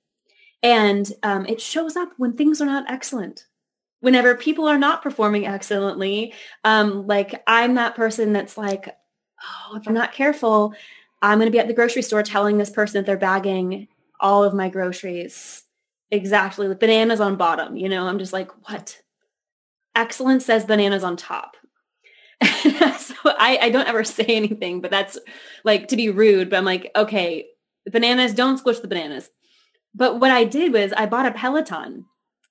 [0.62, 3.46] And um, it shows up when things are not excellent.
[4.00, 6.34] Whenever people are not performing excellently,
[6.64, 8.88] um, like I'm that person that's like,
[9.42, 10.74] oh, if I'm not careful,
[11.22, 13.88] I'm going to be at the grocery store telling this person that they're bagging
[14.20, 15.64] all of my groceries
[16.12, 17.76] exactly with bananas on bottom.
[17.76, 19.02] You know, I'm just like, what?
[19.96, 21.57] Excellence says bananas on top.
[22.44, 25.18] so I, I don't ever say anything, but that's
[25.64, 26.50] like to be rude.
[26.50, 27.48] But I'm like, okay,
[27.92, 29.30] bananas, don't squish the bananas.
[29.96, 32.06] But what I did was I bought a Peloton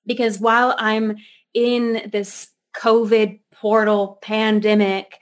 [0.05, 1.17] because while I'm
[1.53, 5.17] in this COVID portal pandemic,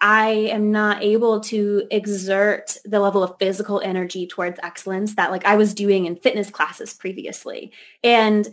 [0.00, 5.44] I am not able to exert the level of physical energy towards excellence that like
[5.44, 7.72] I was doing in fitness classes previously.
[8.02, 8.48] And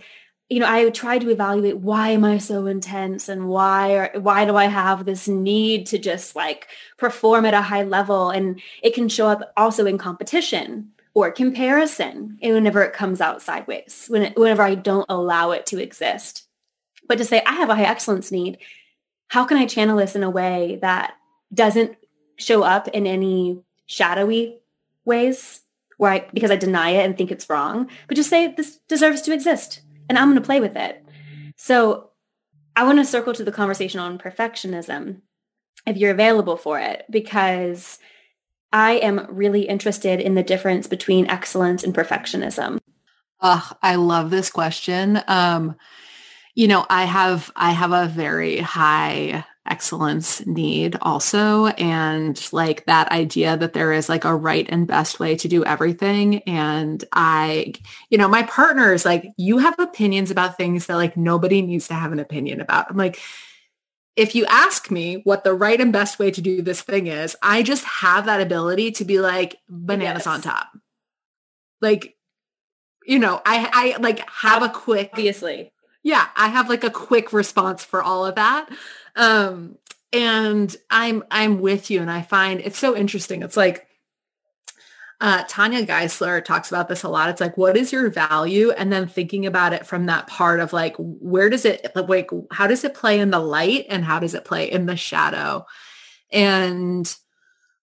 [0.50, 4.46] you know, I try to evaluate why am I so intense and why are, why
[4.46, 6.68] do I have this need to just like
[6.98, 8.30] perform at a high level?
[8.30, 14.06] And it can show up also in competition or comparison whenever it comes out sideways,
[14.08, 16.48] when it, whenever I don't allow it to exist.
[17.08, 18.58] But to say I have a high excellence need,
[19.28, 21.16] how can I channel this in a way that
[21.54, 21.98] doesn't
[22.38, 24.60] show up in any shadowy
[25.04, 25.62] ways
[25.98, 29.22] where I, because I deny it and think it's wrong, but just say this deserves
[29.24, 31.04] to exist and I'm going to play with it.
[31.56, 32.12] So
[32.76, 35.22] I want to circle to the conversation on perfectionism
[35.86, 38.00] if you're available for it, because
[38.72, 42.80] I am really interested in the difference between excellence and perfectionism.
[43.42, 45.22] Oh, I love this question.
[45.28, 45.76] Um,
[46.56, 51.68] you know, I have I have a very high excellence need also.
[51.68, 55.64] And like that idea that there is like a right and best way to do
[55.66, 56.40] everything.
[56.44, 57.74] And i
[58.10, 61.88] you know my partner is like you have opinions about things that like nobody needs
[61.88, 62.92] to have an opinion about.
[62.92, 63.20] I'm like
[64.16, 67.36] if you ask me what the right and best way to do this thing is
[67.42, 70.28] i just have that ability to be like bananas yes.
[70.28, 70.68] on top.
[71.82, 72.16] Like
[73.06, 75.72] you know i i like have a quick obviously.
[76.04, 78.70] Yeah i have like a quick response for all of that
[79.18, 79.78] um,
[80.14, 83.42] and I'm I'm with you, and I find it's so interesting.
[83.42, 83.88] It's like
[85.20, 87.30] uh, Tanya Geisler talks about this a lot.
[87.30, 88.72] It's like, what is your value?
[88.72, 92.68] And then thinking about it from that part of like, where does it like, how
[92.68, 95.66] does it play in the light and how does it play in the shadow?
[96.32, 97.14] And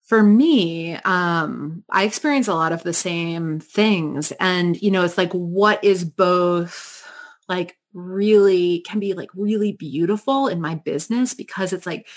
[0.03, 4.31] for me, um, I experience a lot of the same things.
[4.39, 7.05] And, you know, it's like, what is both
[7.49, 12.07] like really can be like really beautiful in my business because it's like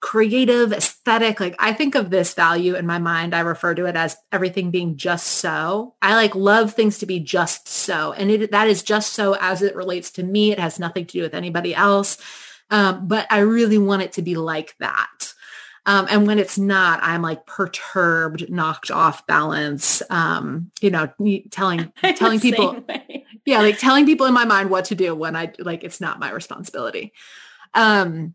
[0.00, 1.40] creative, aesthetic.
[1.40, 3.34] Like I think of this value in my mind.
[3.34, 5.94] I refer to it as everything being just so.
[6.02, 8.12] I like love things to be just so.
[8.12, 10.52] And it, that is just so as it relates to me.
[10.52, 12.18] It has nothing to do with anybody else.
[12.70, 15.32] Um, but I really want it to be like that.
[15.86, 20.02] Um, and when it's not, I'm like perturbed, knocked off balance.
[20.10, 21.10] Um, you know,
[21.50, 22.84] telling telling people,
[23.44, 26.20] yeah, like telling people in my mind what to do when I like it's not
[26.20, 27.12] my responsibility.
[27.74, 28.34] Um,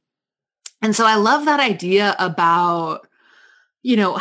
[0.81, 3.07] and so I love that idea about,
[3.81, 4.19] you know,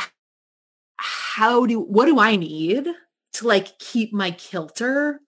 [0.97, 2.89] how do what do I need
[3.35, 5.21] to like keep my kilter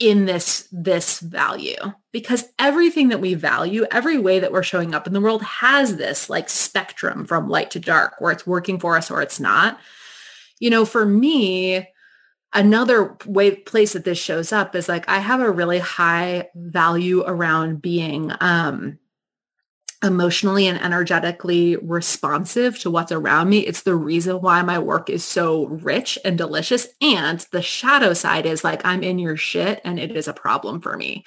[0.00, 1.76] in this this value
[2.12, 5.96] because everything that we value every way that we're showing up in the world has
[5.96, 9.78] this like spectrum from light to dark where it's working for us or it's not
[10.58, 11.86] you know for me
[12.54, 17.22] another way place that this shows up is like i have a really high value
[17.26, 18.98] around being um
[20.04, 23.60] emotionally and energetically responsive to what's around me.
[23.60, 26.86] It's the reason why my work is so rich and delicious.
[27.00, 30.80] And the shadow side is like, I'm in your shit and it is a problem
[30.80, 31.24] for me.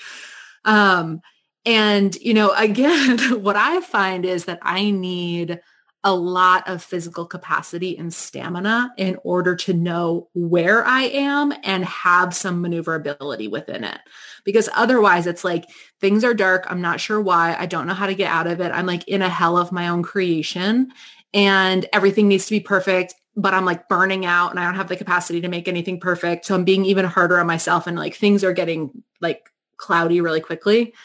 [0.63, 1.21] Um,
[1.65, 5.59] and, you know, again, what I find is that I need
[6.03, 11.83] a lot of physical capacity and stamina in order to know where I am and
[11.85, 13.99] have some maneuverability within it.
[14.45, 15.65] Because otherwise it's like
[15.99, 16.65] things are dark.
[16.69, 17.55] I'm not sure why.
[17.57, 18.71] I don't know how to get out of it.
[18.71, 20.91] I'm like in a hell of my own creation
[21.33, 24.89] and everything needs to be perfect but I'm like burning out and I don't have
[24.89, 26.45] the capacity to make anything perfect.
[26.45, 30.41] So I'm being even harder on myself and like things are getting like cloudy really
[30.41, 30.95] quickly.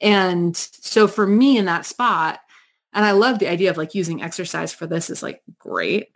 [0.00, 2.40] And so for me in that spot,
[2.92, 6.08] and I love the idea of like using exercise for this is like great.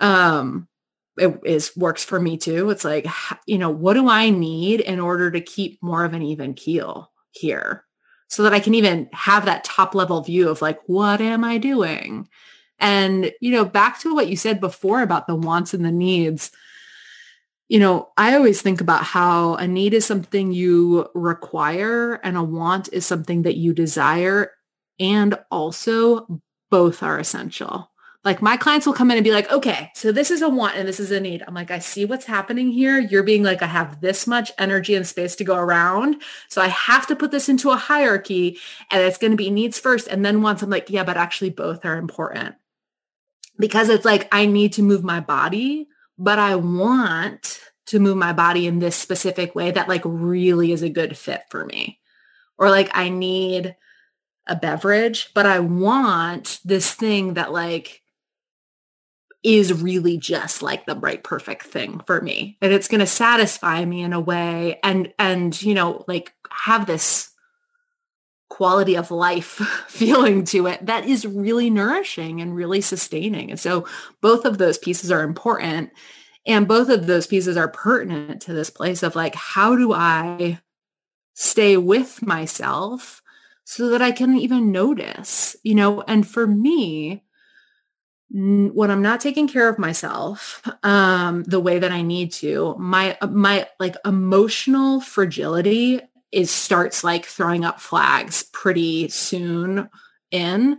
[0.00, 0.68] Um,
[1.16, 2.70] it is works for me too.
[2.70, 3.06] It's like,
[3.46, 7.12] you know, what do I need in order to keep more of an even keel
[7.30, 7.84] here
[8.28, 11.58] so that I can even have that top level view of like, what am I
[11.58, 12.28] doing?
[12.80, 16.50] And, you know, back to what you said before about the wants and the needs,
[17.68, 22.42] you know, I always think about how a need is something you require and a
[22.42, 24.50] want is something that you desire
[24.98, 26.40] and also
[26.70, 27.90] both are essential.
[28.24, 30.76] Like my clients will come in and be like, okay, so this is a want
[30.76, 31.42] and this is a need.
[31.46, 32.98] I'm like, I see what's happening here.
[32.98, 36.22] You're being like, I have this much energy and space to go around.
[36.48, 38.58] So I have to put this into a hierarchy
[38.90, 40.62] and it's going to be needs first and then wants.
[40.62, 42.54] I'm like, yeah, but actually both are important
[43.58, 48.32] because it's like, I need to move my body, but I want to move my
[48.32, 52.00] body in this specific way that like really is a good fit for me.
[52.56, 53.76] Or like I need
[54.46, 58.02] a beverage, but I want this thing that like
[59.42, 62.56] is really just like the right perfect thing for me.
[62.62, 66.86] And it's going to satisfy me in a way and and you know like have
[66.86, 67.30] this
[68.48, 69.48] quality of life
[69.88, 73.50] feeling to it that is really nourishing and really sustaining.
[73.50, 73.86] And so
[74.20, 75.90] both of those pieces are important
[76.46, 80.60] and both of those pieces are pertinent to this place of like how do I
[81.34, 83.22] stay with myself
[83.64, 87.22] so that I can even notice, you know, and for me,
[88.30, 93.16] when I'm not taking care of myself um, the way that I need to, my
[93.30, 96.00] my like emotional fragility
[96.32, 99.88] is starts like throwing up flags pretty soon
[100.32, 100.78] in.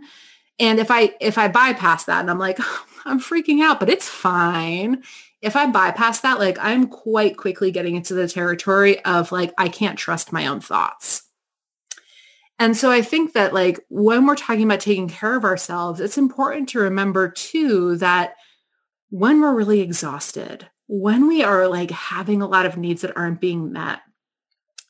[0.58, 2.58] And if I if I bypass that and I'm like,
[3.06, 5.02] I'm freaking out, but it's fine.
[5.40, 9.68] If I bypass that, like I'm quite quickly getting into the territory of like, I
[9.68, 11.22] can't trust my own thoughts.
[12.58, 16.18] And so I think that like when we're talking about taking care of ourselves, it's
[16.18, 18.36] important to remember too that
[19.10, 23.40] when we're really exhausted, when we are like having a lot of needs that aren't
[23.40, 24.00] being met,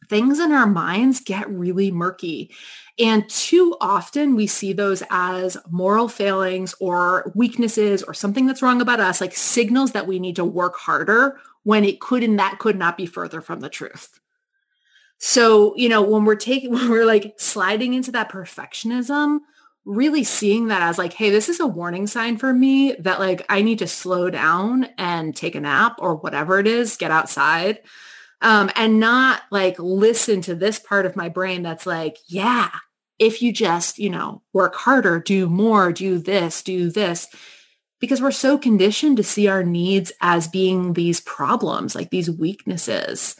[0.08, 2.52] things in our minds get really murky.
[2.98, 8.80] And too often we see those as moral failings or weaknesses or something that's wrong
[8.80, 12.58] about us, like signals that we need to work harder when it could and that
[12.58, 14.20] could not be further from the truth.
[15.18, 19.38] So, you know, when we're taking, when we're like sliding into that perfectionism,
[19.84, 23.46] really seeing that as like, hey, this is a warning sign for me that like
[23.48, 27.80] I need to slow down and take a nap or whatever it is, get outside
[28.42, 32.70] um, and not like listen to this part of my brain that's like, yeah,
[33.18, 37.28] if you just, you know, work harder, do more, do this, do this,
[37.98, 43.36] because we're so conditioned to see our needs as being these problems, like these weaknesses.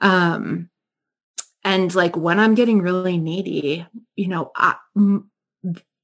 [0.00, 0.68] Um,
[1.64, 3.86] and like when I'm getting really needy,
[4.16, 4.52] you know,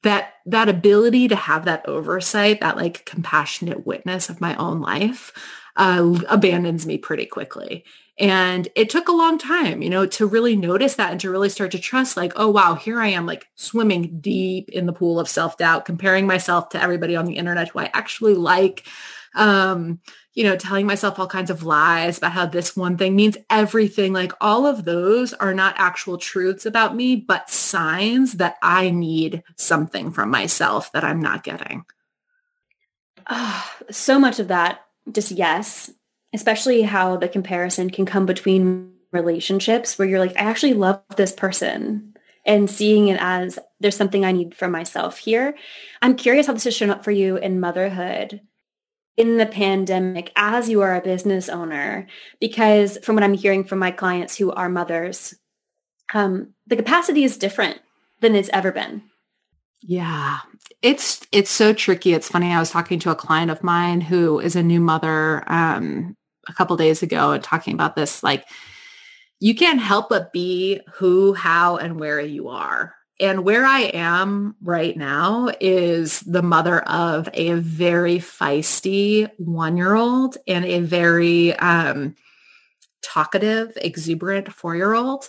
[0.03, 5.33] that that ability to have that oversight, that like compassionate witness of my own life,
[5.77, 7.85] uh, abandons me pretty quickly.
[8.21, 11.49] And it took a long time, you know, to really notice that and to really
[11.49, 15.21] start to trust like, oh, wow, here I am like swimming deep in the pool
[15.21, 18.85] of self-doubt, comparing myself to everybody on the internet who I actually like,
[19.35, 20.01] um,
[20.35, 24.13] you know, telling myself all kinds of lies about how this one thing means everything.
[24.13, 29.43] Like all of those are not actual truths about me, but signs that I need
[29.57, 31.85] something from myself that I'm not getting.
[33.29, 35.91] Oh, so much of that, just yes,
[36.33, 41.33] especially how the comparison can come between relationships where you're like, I actually love this
[41.33, 42.15] person
[42.45, 45.57] and seeing it as there's something I need for myself here.
[46.01, 48.41] I'm curious how this has shown up for you in motherhood
[49.19, 52.07] in the pandemic as you are a business owner,
[52.41, 55.35] because from what I'm hearing from my clients who are mothers,
[56.15, 57.81] um, the capacity is different
[58.21, 59.03] than it's ever been.
[59.83, 60.39] Yeah,
[60.83, 62.15] it's it's so tricky.
[62.15, 62.53] It's funny.
[62.53, 66.17] I was talking to a client of mine who is a new mother um,
[66.49, 68.23] a couple days ago and talking about this.
[68.23, 68.45] Like,
[69.41, 72.95] you can't help but be who, how, and where you are.
[73.21, 80.65] And where I am right now is the mother of a very feisty one-year-old and
[80.65, 82.15] a very um,
[83.03, 85.29] talkative, exuberant four-year-old.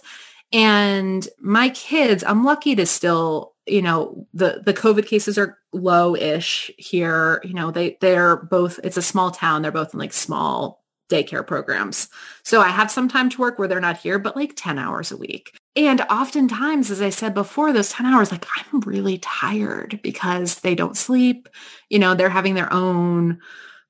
[0.52, 6.72] And my kids, I'm lucky to still you know the the covid cases are low-ish
[6.78, 7.42] here.
[7.44, 9.62] You know they they're both it's a small town.
[9.62, 12.08] They're both in like small daycare programs.
[12.44, 15.12] So i have some time to work where they're not here but like 10 hours
[15.12, 19.99] a week and oftentimes as i said before those 10 hours like i'm really tired
[20.03, 21.47] because they don't sleep
[21.89, 23.39] you know they're having their own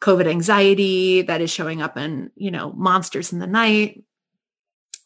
[0.02, 4.04] covid anxiety that is showing up in you know monsters in the night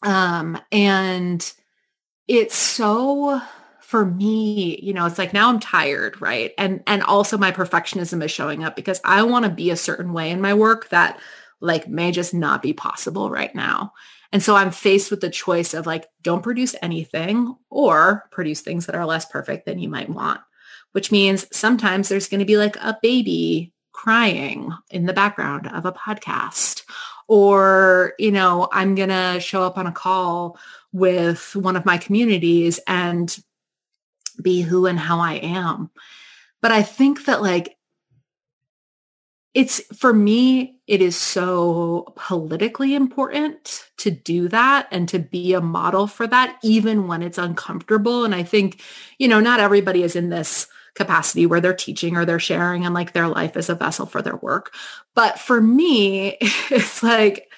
[0.02, 1.52] um and
[2.26, 3.40] it's so
[3.94, 6.52] for me, you know, it's like now I'm tired, right?
[6.58, 10.12] And and also my perfectionism is showing up because I want to be a certain
[10.12, 11.20] way in my work that
[11.60, 13.92] like may just not be possible right now.
[14.34, 18.86] And so I'm faced with the choice of like don't produce anything or produce things
[18.86, 20.40] that are less perfect than you might want,
[20.90, 25.86] which means sometimes there's going to be like a baby crying in the background of
[25.86, 26.82] a podcast
[27.28, 30.58] or, you know, I'm going to show up on a call
[30.92, 33.38] with one of my communities and
[34.42, 35.92] be who and how I am.
[36.60, 37.76] But I think that like
[39.54, 45.60] it's for me, it is so politically important to do that and to be a
[45.60, 48.24] model for that, even when it's uncomfortable.
[48.24, 48.82] And I think,
[49.18, 52.94] you know, not everybody is in this capacity where they're teaching or they're sharing and
[52.94, 54.74] like their life is a vessel for their work.
[55.14, 57.48] But for me, it's like,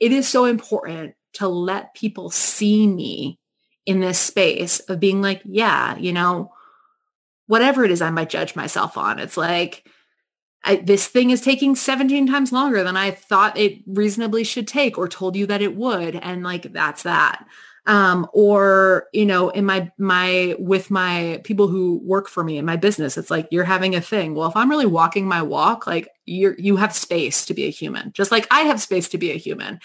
[0.00, 3.38] it is so important to let people see me
[3.84, 6.52] in this space of being like, yeah, you know,
[7.46, 9.18] whatever it is I might judge myself on.
[9.18, 9.86] It's like,
[10.64, 14.96] I, this thing is taking 17 times longer than I thought it reasonably should take
[14.96, 16.16] or told you that it would.
[16.16, 17.44] And like, that's that.
[17.84, 22.64] Um, or, you know, in my, my, with my people who work for me in
[22.64, 24.36] my business, it's like, you're having a thing.
[24.36, 27.70] Well, if I'm really walking my walk, like you're, you have space to be a
[27.70, 29.80] human, just like I have space to be a human.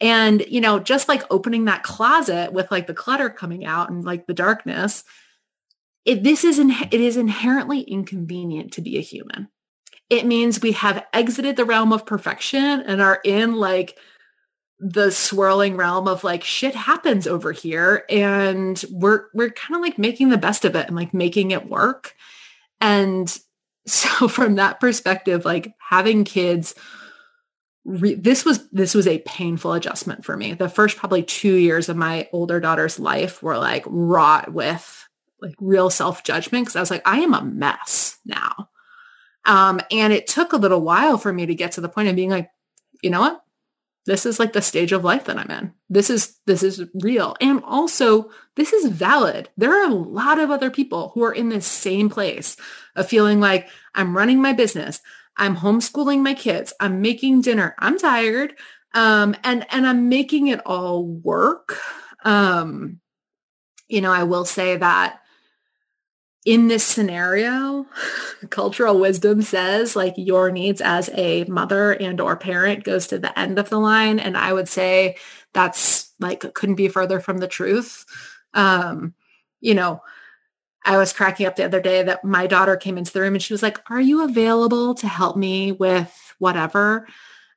[0.00, 4.04] And, you know, just like opening that closet with like the clutter coming out and
[4.04, 5.04] like the darkness,
[6.04, 9.48] it, this is, in, it is inherently inconvenient to be a human.
[10.08, 13.98] It means we have exited the realm of perfection and are in like
[14.78, 19.98] the swirling realm of like shit happens over here and we're we're kind of like
[19.98, 22.14] making the best of it and like making it work
[22.78, 23.38] and
[23.86, 26.74] so from that perspective like having kids
[27.86, 30.52] re- this was this was a painful adjustment for me.
[30.52, 35.08] The first probably two years of my older daughter's life were like wrought with
[35.40, 38.68] like real self judgment because I was like, I am a mess now.
[39.46, 42.16] Um, and it took a little while for me to get to the point of
[42.16, 42.50] being like,
[43.02, 43.42] you know what?
[44.06, 45.72] this is like the stage of life that I'm in.
[45.90, 47.36] This is this is real.
[47.40, 49.48] And also this is valid.
[49.56, 52.56] There are a lot of other people who are in this same place
[52.94, 55.00] of feeling like I'm running my business.
[55.36, 56.72] I'm homeschooling my kids.
[56.80, 57.74] I'm making dinner.
[57.80, 58.54] I'm tired.
[58.94, 61.76] Um, and and I'm making it all work.
[62.24, 63.00] Um,
[63.88, 65.20] you know, I will say that
[66.46, 67.86] in this scenario,
[68.50, 73.36] cultural wisdom says like your needs as a mother and or parent goes to the
[73.38, 74.18] end of the line.
[74.18, 75.16] And I would say
[75.52, 78.06] that's like couldn't be further from the truth.
[78.54, 79.12] Um,
[79.60, 80.00] you know,
[80.84, 83.42] I was cracking up the other day that my daughter came into the room and
[83.42, 87.08] she was like, are you available to help me with whatever?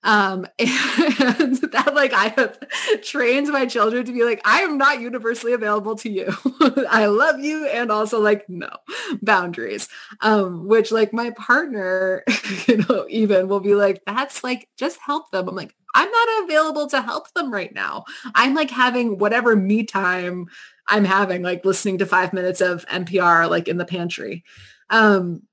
[0.04, 2.58] Um, and that like I have
[3.02, 6.34] trained my children to be like, I am not universally available to you.
[6.90, 7.68] I love you.
[7.68, 8.70] And also like, no
[9.22, 9.90] boundaries.
[10.22, 12.24] Um, which like my partner,
[12.68, 15.50] you know, even will be like, that's like, just help them.
[15.50, 18.06] I'm like, I'm not available to help them right now.
[18.36, 20.48] I'm like having whatever me time
[20.88, 24.44] I'm having, like listening to five minutes of NPR, like in the pantry.
[24.90, 25.44] Um,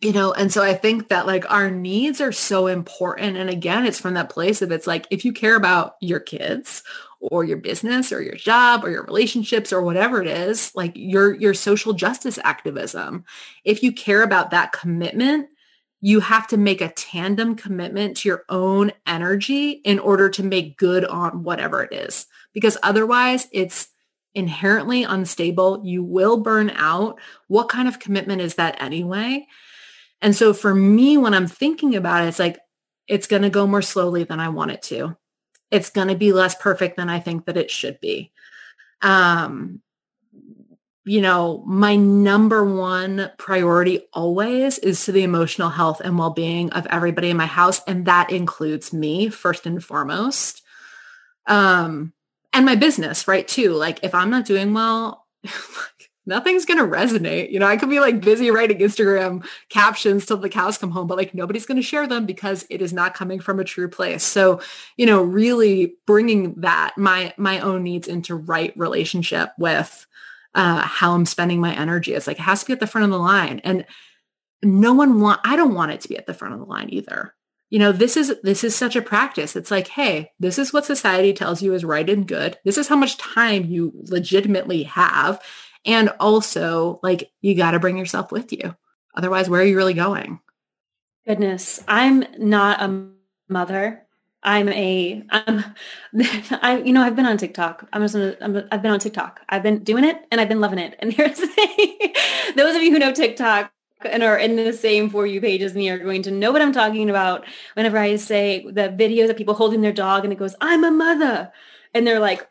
[0.00, 3.84] you know and so i think that like our needs are so important and again
[3.84, 6.82] it's from that place of it's like if you care about your kids
[7.20, 11.34] or your business or your job or your relationships or whatever it is like your
[11.34, 13.24] your social justice activism
[13.64, 15.48] if you care about that commitment
[16.00, 20.78] you have to make a tandem commitment to your own energy in order to make
[20.78, 23.88] good on whatever it is because otherwise it's
[24.34, 25.82] inherently unstable.
[25.84, 27.18] You will burn out.
[27.48, 29.48] What kind of commitment is that anyway
[30.20, 32.58] and so for me, when I'm thinking about it, it's like,
[33.06, 35.16] it's going to go more slowly than I want it to.
[35.70, 38.32] It's going to be less perfect than I think that it should be.
[39.02, 39.80] Um,
[41.04, 46.86] you know, my number one priority always is to the emotional health and well-being of
[46.88, 47.80] everybody in my house.
[47.86, 50.62] And that includes me first and foremost.
[51.46, 52.12] Um,
[52.52, 53.48] and my business, right?
[53.48, 53.72] Too.
[53.72, 55.26] Like if I'm not doing well,
[56.28, 57.50] nothing's going to resonate.
[57.50, 61.08] You know, I could be like busy writing Instagram captions till the cows come home,
[61.08, 63.88] but like nobody's going to share them because it is not coming from a true
[63.88, 64.22] place.
[64.22, 64.60] So,
[64.96, 70.06] you know, really bringing that my my own needs into right relationship with
[70.54, 72.14] uh, how I'm spending my energy.
[72.14, 73.84] It's like it has to be at the front of the line, and
[74.62, 75.40] no one want.
[75.44, 77.34] I don't want it to be at the front of the line either.
[77.70, 79.54] You know, this is this is such a practice.
[79.54, 82.58] It's like, hey, this is what society tells you is right and good.
[82.64, 85.40] This is how much time you legitimately have
[85.84, 88.76] and also like you got to bring yourself with you.
[89.14, 90.40] Otherwise, where are you really going?
[91.26, 93.06] Goodness, I'm not a
[93.48, 94.04] mother.
[94.42, 95.64] I'm a, I'm,
[96.62, 97.88] I, you know, I've been on TikTok.
[97.92, 99.40] I'm just, gonna, I'm, I've been on TikTok.
[99.48, 100.96] I've been doing it and I've been loving it.
[101.00, 101.98] And here's the thing.
[102.56, 103.72] Those of you who know TikTok
[104.04, 106.62] and are in the same For You page as me are going to know what
[106.62, 110.38] I'm talking about whenever I say the videos of people holding their dog and it
[110.38, 111.52] goes, I'm a mother.
[111.94, 112.48] And they're like,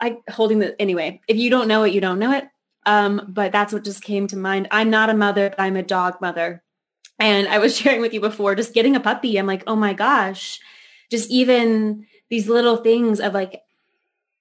[0.00, 2.44] I holding the, anyway, if you don't know it, you don't know it.
[2.86, 4.68] Um, but that's what just came to mind.
[4.70, 6.62] I'm not a mother, but I'm a dog mother.
[7.18, 9.38] And I was sharing with you before, just getting a puppy.
[9.38, 10.60] I'm like, oh my gosh,
[11.10, 13.62] just even these little things of like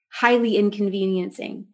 [0.09, 1.67] highly inconveniencing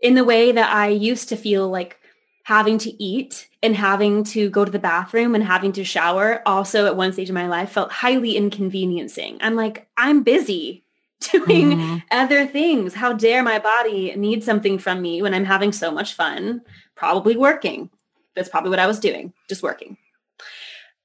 [0.00, 1.98] in the way that I used to feel like
[2.44, 6.86] having to eat and having to go to the bathroom and having to shower also
[6.86, 9.38] at one stage of my life felt highly inconveniencing.
[9.40, 10.84] I'm like, I'm busy.
[11.32, 11.96] doing mm-hmm.
[12.10, 12.94] other things.
[12.94, 16.62] How dare my body need something from me when I'm having so much fun,
[16.94, 17.90] probably working.
[18.34, 19.96] That's probably what I was doing, just working.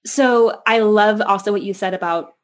[0.06, 2.36] So I love also what you said about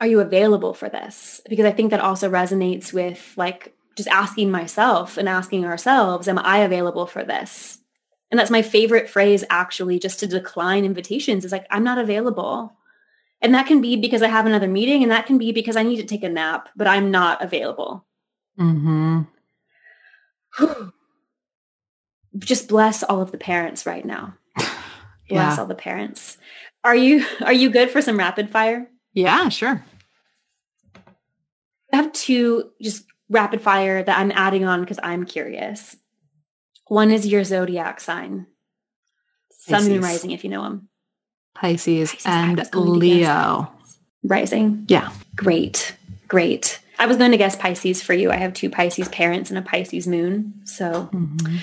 [0.00, 1.40] are you available for this?
[1.48, 6.38] Because I think that also resonates with like just asking myself and asking ourselves, am
[6.38, 7.78] I available for this?
[8.30, 12.76] And that's my favorite phrase actually, just to decline invitations is like, I'm not available.
[13.46, 15.84] And that can be because I have another meeting and that can be because I
[15.84, 18.04] need to take a nap, but I'm not available.
[18.58, 19.22] Mm-hmm.
[22.38, 24.34] Just bless all of the parents right now.
[24.56, 24.72] Bless
[25.28, 25.56] yeah.
[25.60, 26.38] all the parents.
[26.82, 28.90] Are you are you good for some rapid fire?
[29.12, 29.84] Yeah, sure.
[31.92, 35.96] I have two just rapid fire that I'm adding on because I'm curious.
[36.88, 38.48] One is your zodiac sign.
[39.50, 40.88] Sun and rising, if you know them.
[41.56, 43.72] Pisces, Pisces and Leo.
[44.22, 44.84] Rising.
[44.88, 45.10] Yeah.
[45.34, 45.96] Great.
[46.28, 46.80] Great.
[46.98, 48.30] I was going to guess Pisces for you.
[48.30, 50.60] I have two Pisces parents and a Pisces moon.
[50.64, 51.56] So mm-hmm.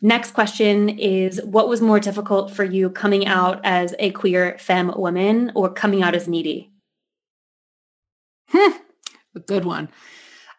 [0.00, 4.92] next question is what was more difficult for you coming out as a queer femme
[4.96, 6.70] woman or coming out as needy?
[8.48, 8.72] Hmm.
[9.34, 9.88] a good one.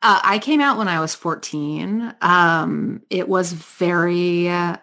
[0.01, 2.15] Uh, I came out when I was 14.
[2.21, 4.77] Um, it was very, uh,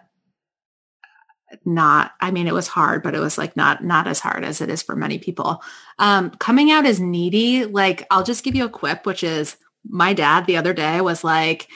[1.65, 4.61] not i mean it was hard but it was like not not as hard as
[4.61, 5.61] it is for many people.
[5.97, 7.65] Um coming out as needy.
[7.65, 11.23] Like i'll just give you a quip which is my dad the other day was
[11.23, 11.67] like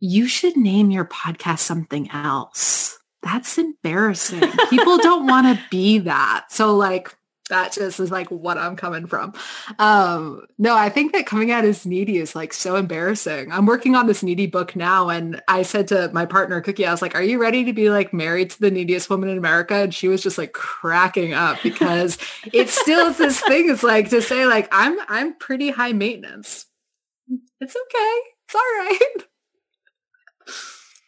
[0.00, 2.98] you should name your podcast something else.
[3.22, 4.44] That's embarrassing.
[4.70, 6.46] People don't want to be that.
[6.50, 7.16] So like
[7.48, 9.32] that just is like what I'm coming from.
[9.78, 13.52] Um, no, I think that coming out as needy is like so embarrassing.
[13.52, 15.08] I'm working on this needy book now.
[15.08, 17.90] And I said to my partner Cookie, I was like, are you ready to be
[17.90, 19.74] like married to the neediest woman in America?
[19.74, 22.18] And she was just like cracking up because
[22.52, 23.70] it still is this thing.
[23.70, 26.66] It's like to say like, I'm, I'm pretty high maintenance.
[27.60, 28.20] It's okay.
[28.46, 28.98] It's all right.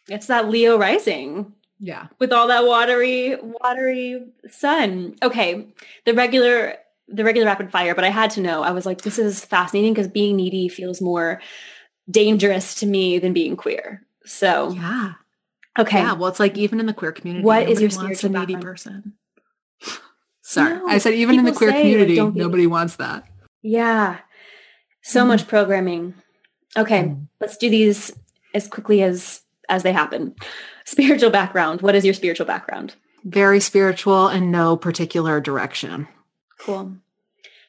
[0.09, 1.53] It's that Leo rising.
[1.83, 2.07] Yeah.
[2.19, 5.15] With all that watery, watery sun.
[5.23, 5.67] Okay.
[6.05, 6.75] The regular,
[7.07, 8.61] the regular rapid fire, but I had to know.
[8.61, 11.41] I was like, this is fascinating because being needy feels more
[12.09, 14.05] dangerous to me than being queer.
[14.25, 15.13] So yeah.
[15.79, 15.97] Okay.
[15.99, 16.13] Yeah.
[16.13, 18.63] Well, it's like even in the queer community, what is your spiritual a needy background?
[18.63, 19.13] person?
[20.43, 23.25] Sorry, No, I said even in the queer like, community, nobody wants that.
[23.63, 24.19] Yeah.
[25.01, 25.27] So Mhm.
[25.29, 26.13] much programming.
[26.77, 27.03] Okay.
[27.03, 27.27] Mm.
[27.39, 28.11] Let's do these
[28.53, 30.35] as quickly as, as they happen.
[30.85, 31.81] Spiritual background.
[31.81, 32.95] What is your spiritual background?
[33.23, 36.07] Very spiritual and no particular direction.
[36.59, 36.97] Cool.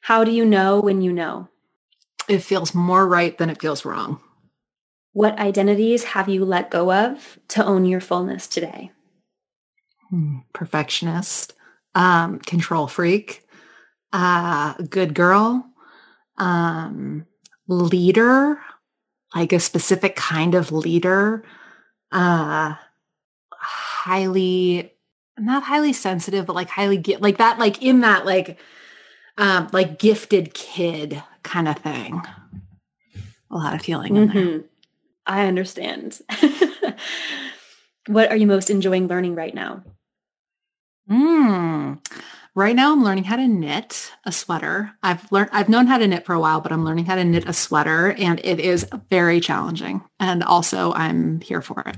[0.03, 1.49] How do you know when you know?
[2.29, 4.21] It feels more right than it feels wrong.
[5.13, 8.91] What identities have you let go of to own your fullness today?
[10.09, 11.55] Hmm, Perfectionist,
[11.95, 13.45] um, control freak,
[14.13, 15.67] uh, good girl,
[16.39, 17.27] um,
[17.69, 18.59] leader,
[19.35, 21.45] like a specific kind of leader,
[22.13, 22.75] uh,
[23.53, 24.93] highly,
[25.39, 28.59] not highly sensitive, but like highly, like that, like in that, like,
[29.39, 32.21] um, like gifted kid kind of thing.
[33.51, 34.37] A lot of feeling in there.
[34.45, 34.65] Mhm.
[35.27, 36.21] I understand.
[38.07, 39.85] what are you most enjoying learning right now?
[41.11, 41.99] Mm.
[42.55, 44.93] Right now I'm learning how to knit a sweater.
[45.03, 47.25] I've learned I've known how to knit for a while, but I'm learning how to
[47.25, 50.03] knit a sweater and it is very challenging.
[50.21, 51.97] And also I'm here for it.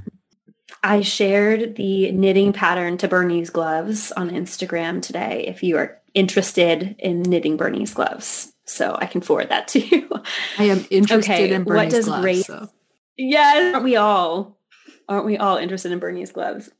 [0.85, 6.95] I shared the knitting pattern to Bernie's gloves on Instagram today if you are interested
[7.01, 8.53] in knitting Bernie's gloves.
[8.67, 10.09] So I can forward that to you.
[10.59, 12.69] I am interested Okay, in what does gloves, grace- so.
[13.17, 14.57] yes, aren't we all?
[15.09, 16.71] Aren't we all interested in Bernie's gloves?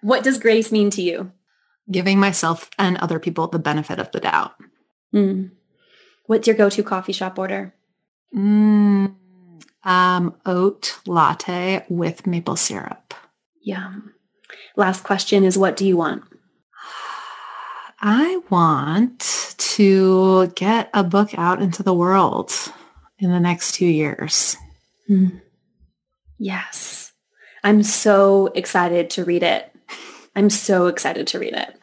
[0.00, 1.32] What does grace mean to you?
[1.88, 4.54] Giving myself and other people the benefit of the doubt.
[5.14, 5.50] Mm.
[6.26, 7.74] What's your go-to coffee shop order?
[8.34, 9.14] Mm.
[9.82, 13.14] Um, oat latte with maple syrup.
[13.62, 14.14] Yum.
[14.76, 16.24] Last question is what do you want?
[18.00, 22.52] I want to get a book out into the world
[23.18, 24.56] in the next two years.
[26.38, 27.12] Yes.
[27.62, 29.69] I'm so excited to read it.
[30.34, 31.76] I'm so excited to read it.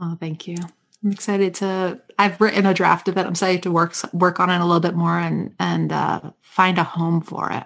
[0.00, 0.56] Oh, thank you.
[1.04, 2.00] I'm excited to.
[2.18, 3.22] I've written a draft of it.
[3.22, 6.78] I'm excited to work work on it a little bit more and and uh, find
[6.78, 7.64] a home for it.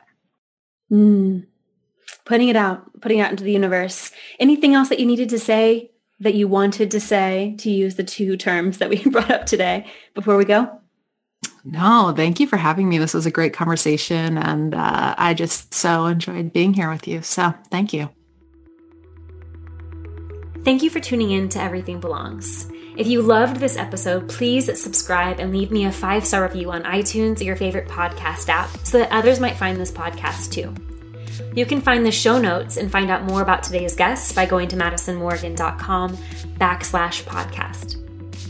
[0.92, 1.46] Mm.
[2.24, 4.12] Putting it out, putting it out into the universe.
[4.38, 8.04] Anything else that you needed to say that you wanted to say to use the
[8.04, 10.80] two terms that we brought up today before we go?
[11.64, 12.98] No, thank you for having me.
[12.98, 17.22] This was a great conversation, and uh, I just so enjoyed being here with you.
[17.22, 18.10] So, thank you.
[20.62, 22.70] Thank you for tuning in to Everything Belongs.
[22.94, 26.82] If you loved this episode, please subscribe and leave me a five star review on
[26.82, 30.74] iTunes or your favorite podcast app so that others might find this podcast too.
[31.54, 34.68] You can find the show notes and find out more about today's guests by going
[34.68, 36.16] to madisonmorgan.com
[36.58, 37.96] backslash podcast.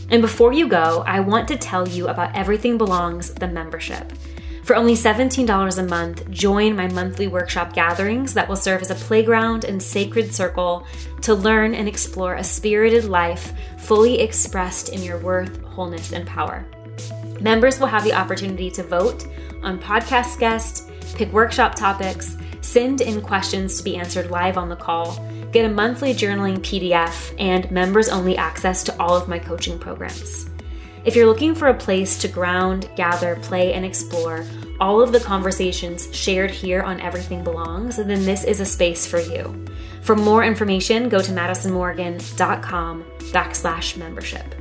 [0.09, 4.11] And before you go, I want to tell you about Everything Belongs, the membership.
[4.63, 8.95] For only $17 a month, join my monthly workshop gatherings that will serve as a
[8.95, 10.85] playground and sacred circle
[11.21, 16.63] to learn and explore a spirited life fully expressed in your worth, wholeness, and power.
[17.39, 19.25] Members will have the opportunity to vote
[19.63, 24.75] on podcast guests, pick workshop topics, send in questions to be answered live on the
[24.75, 25.17] call,
[25.51, 30.50] get a monthly journaling PDF, and members only access to all of my coaching programs.
[31.03, 34.45] If you're looking for a place to ground, gather, play, and explore
[34.79, 39.19] all of the conversations shared here on Everything Belongs, then this is a space for
[39.19, 39.65] you.
[40.03, 44.55] For more information, go to madisonmorgan.com backslash membership.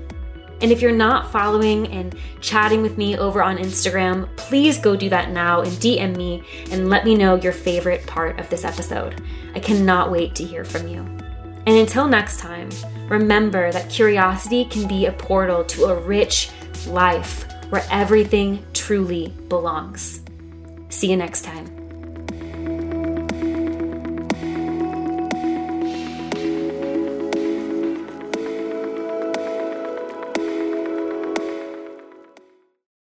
[0.62, 5.08] And if you're not following and chatting with me over on Instagram, please go do
[5.10, 9.22] that now and DM me and let me know your favorite part of this episode.
[9.54, 11.19] I cannot wait to hear from you.
[11.66, 12.70] And until next time,
[13.08, 16.50] remember that curiosity can be a portal to a rich
[16.86, 20.20] life where everything truly belongs.
[20.88, 21.79] See you next time.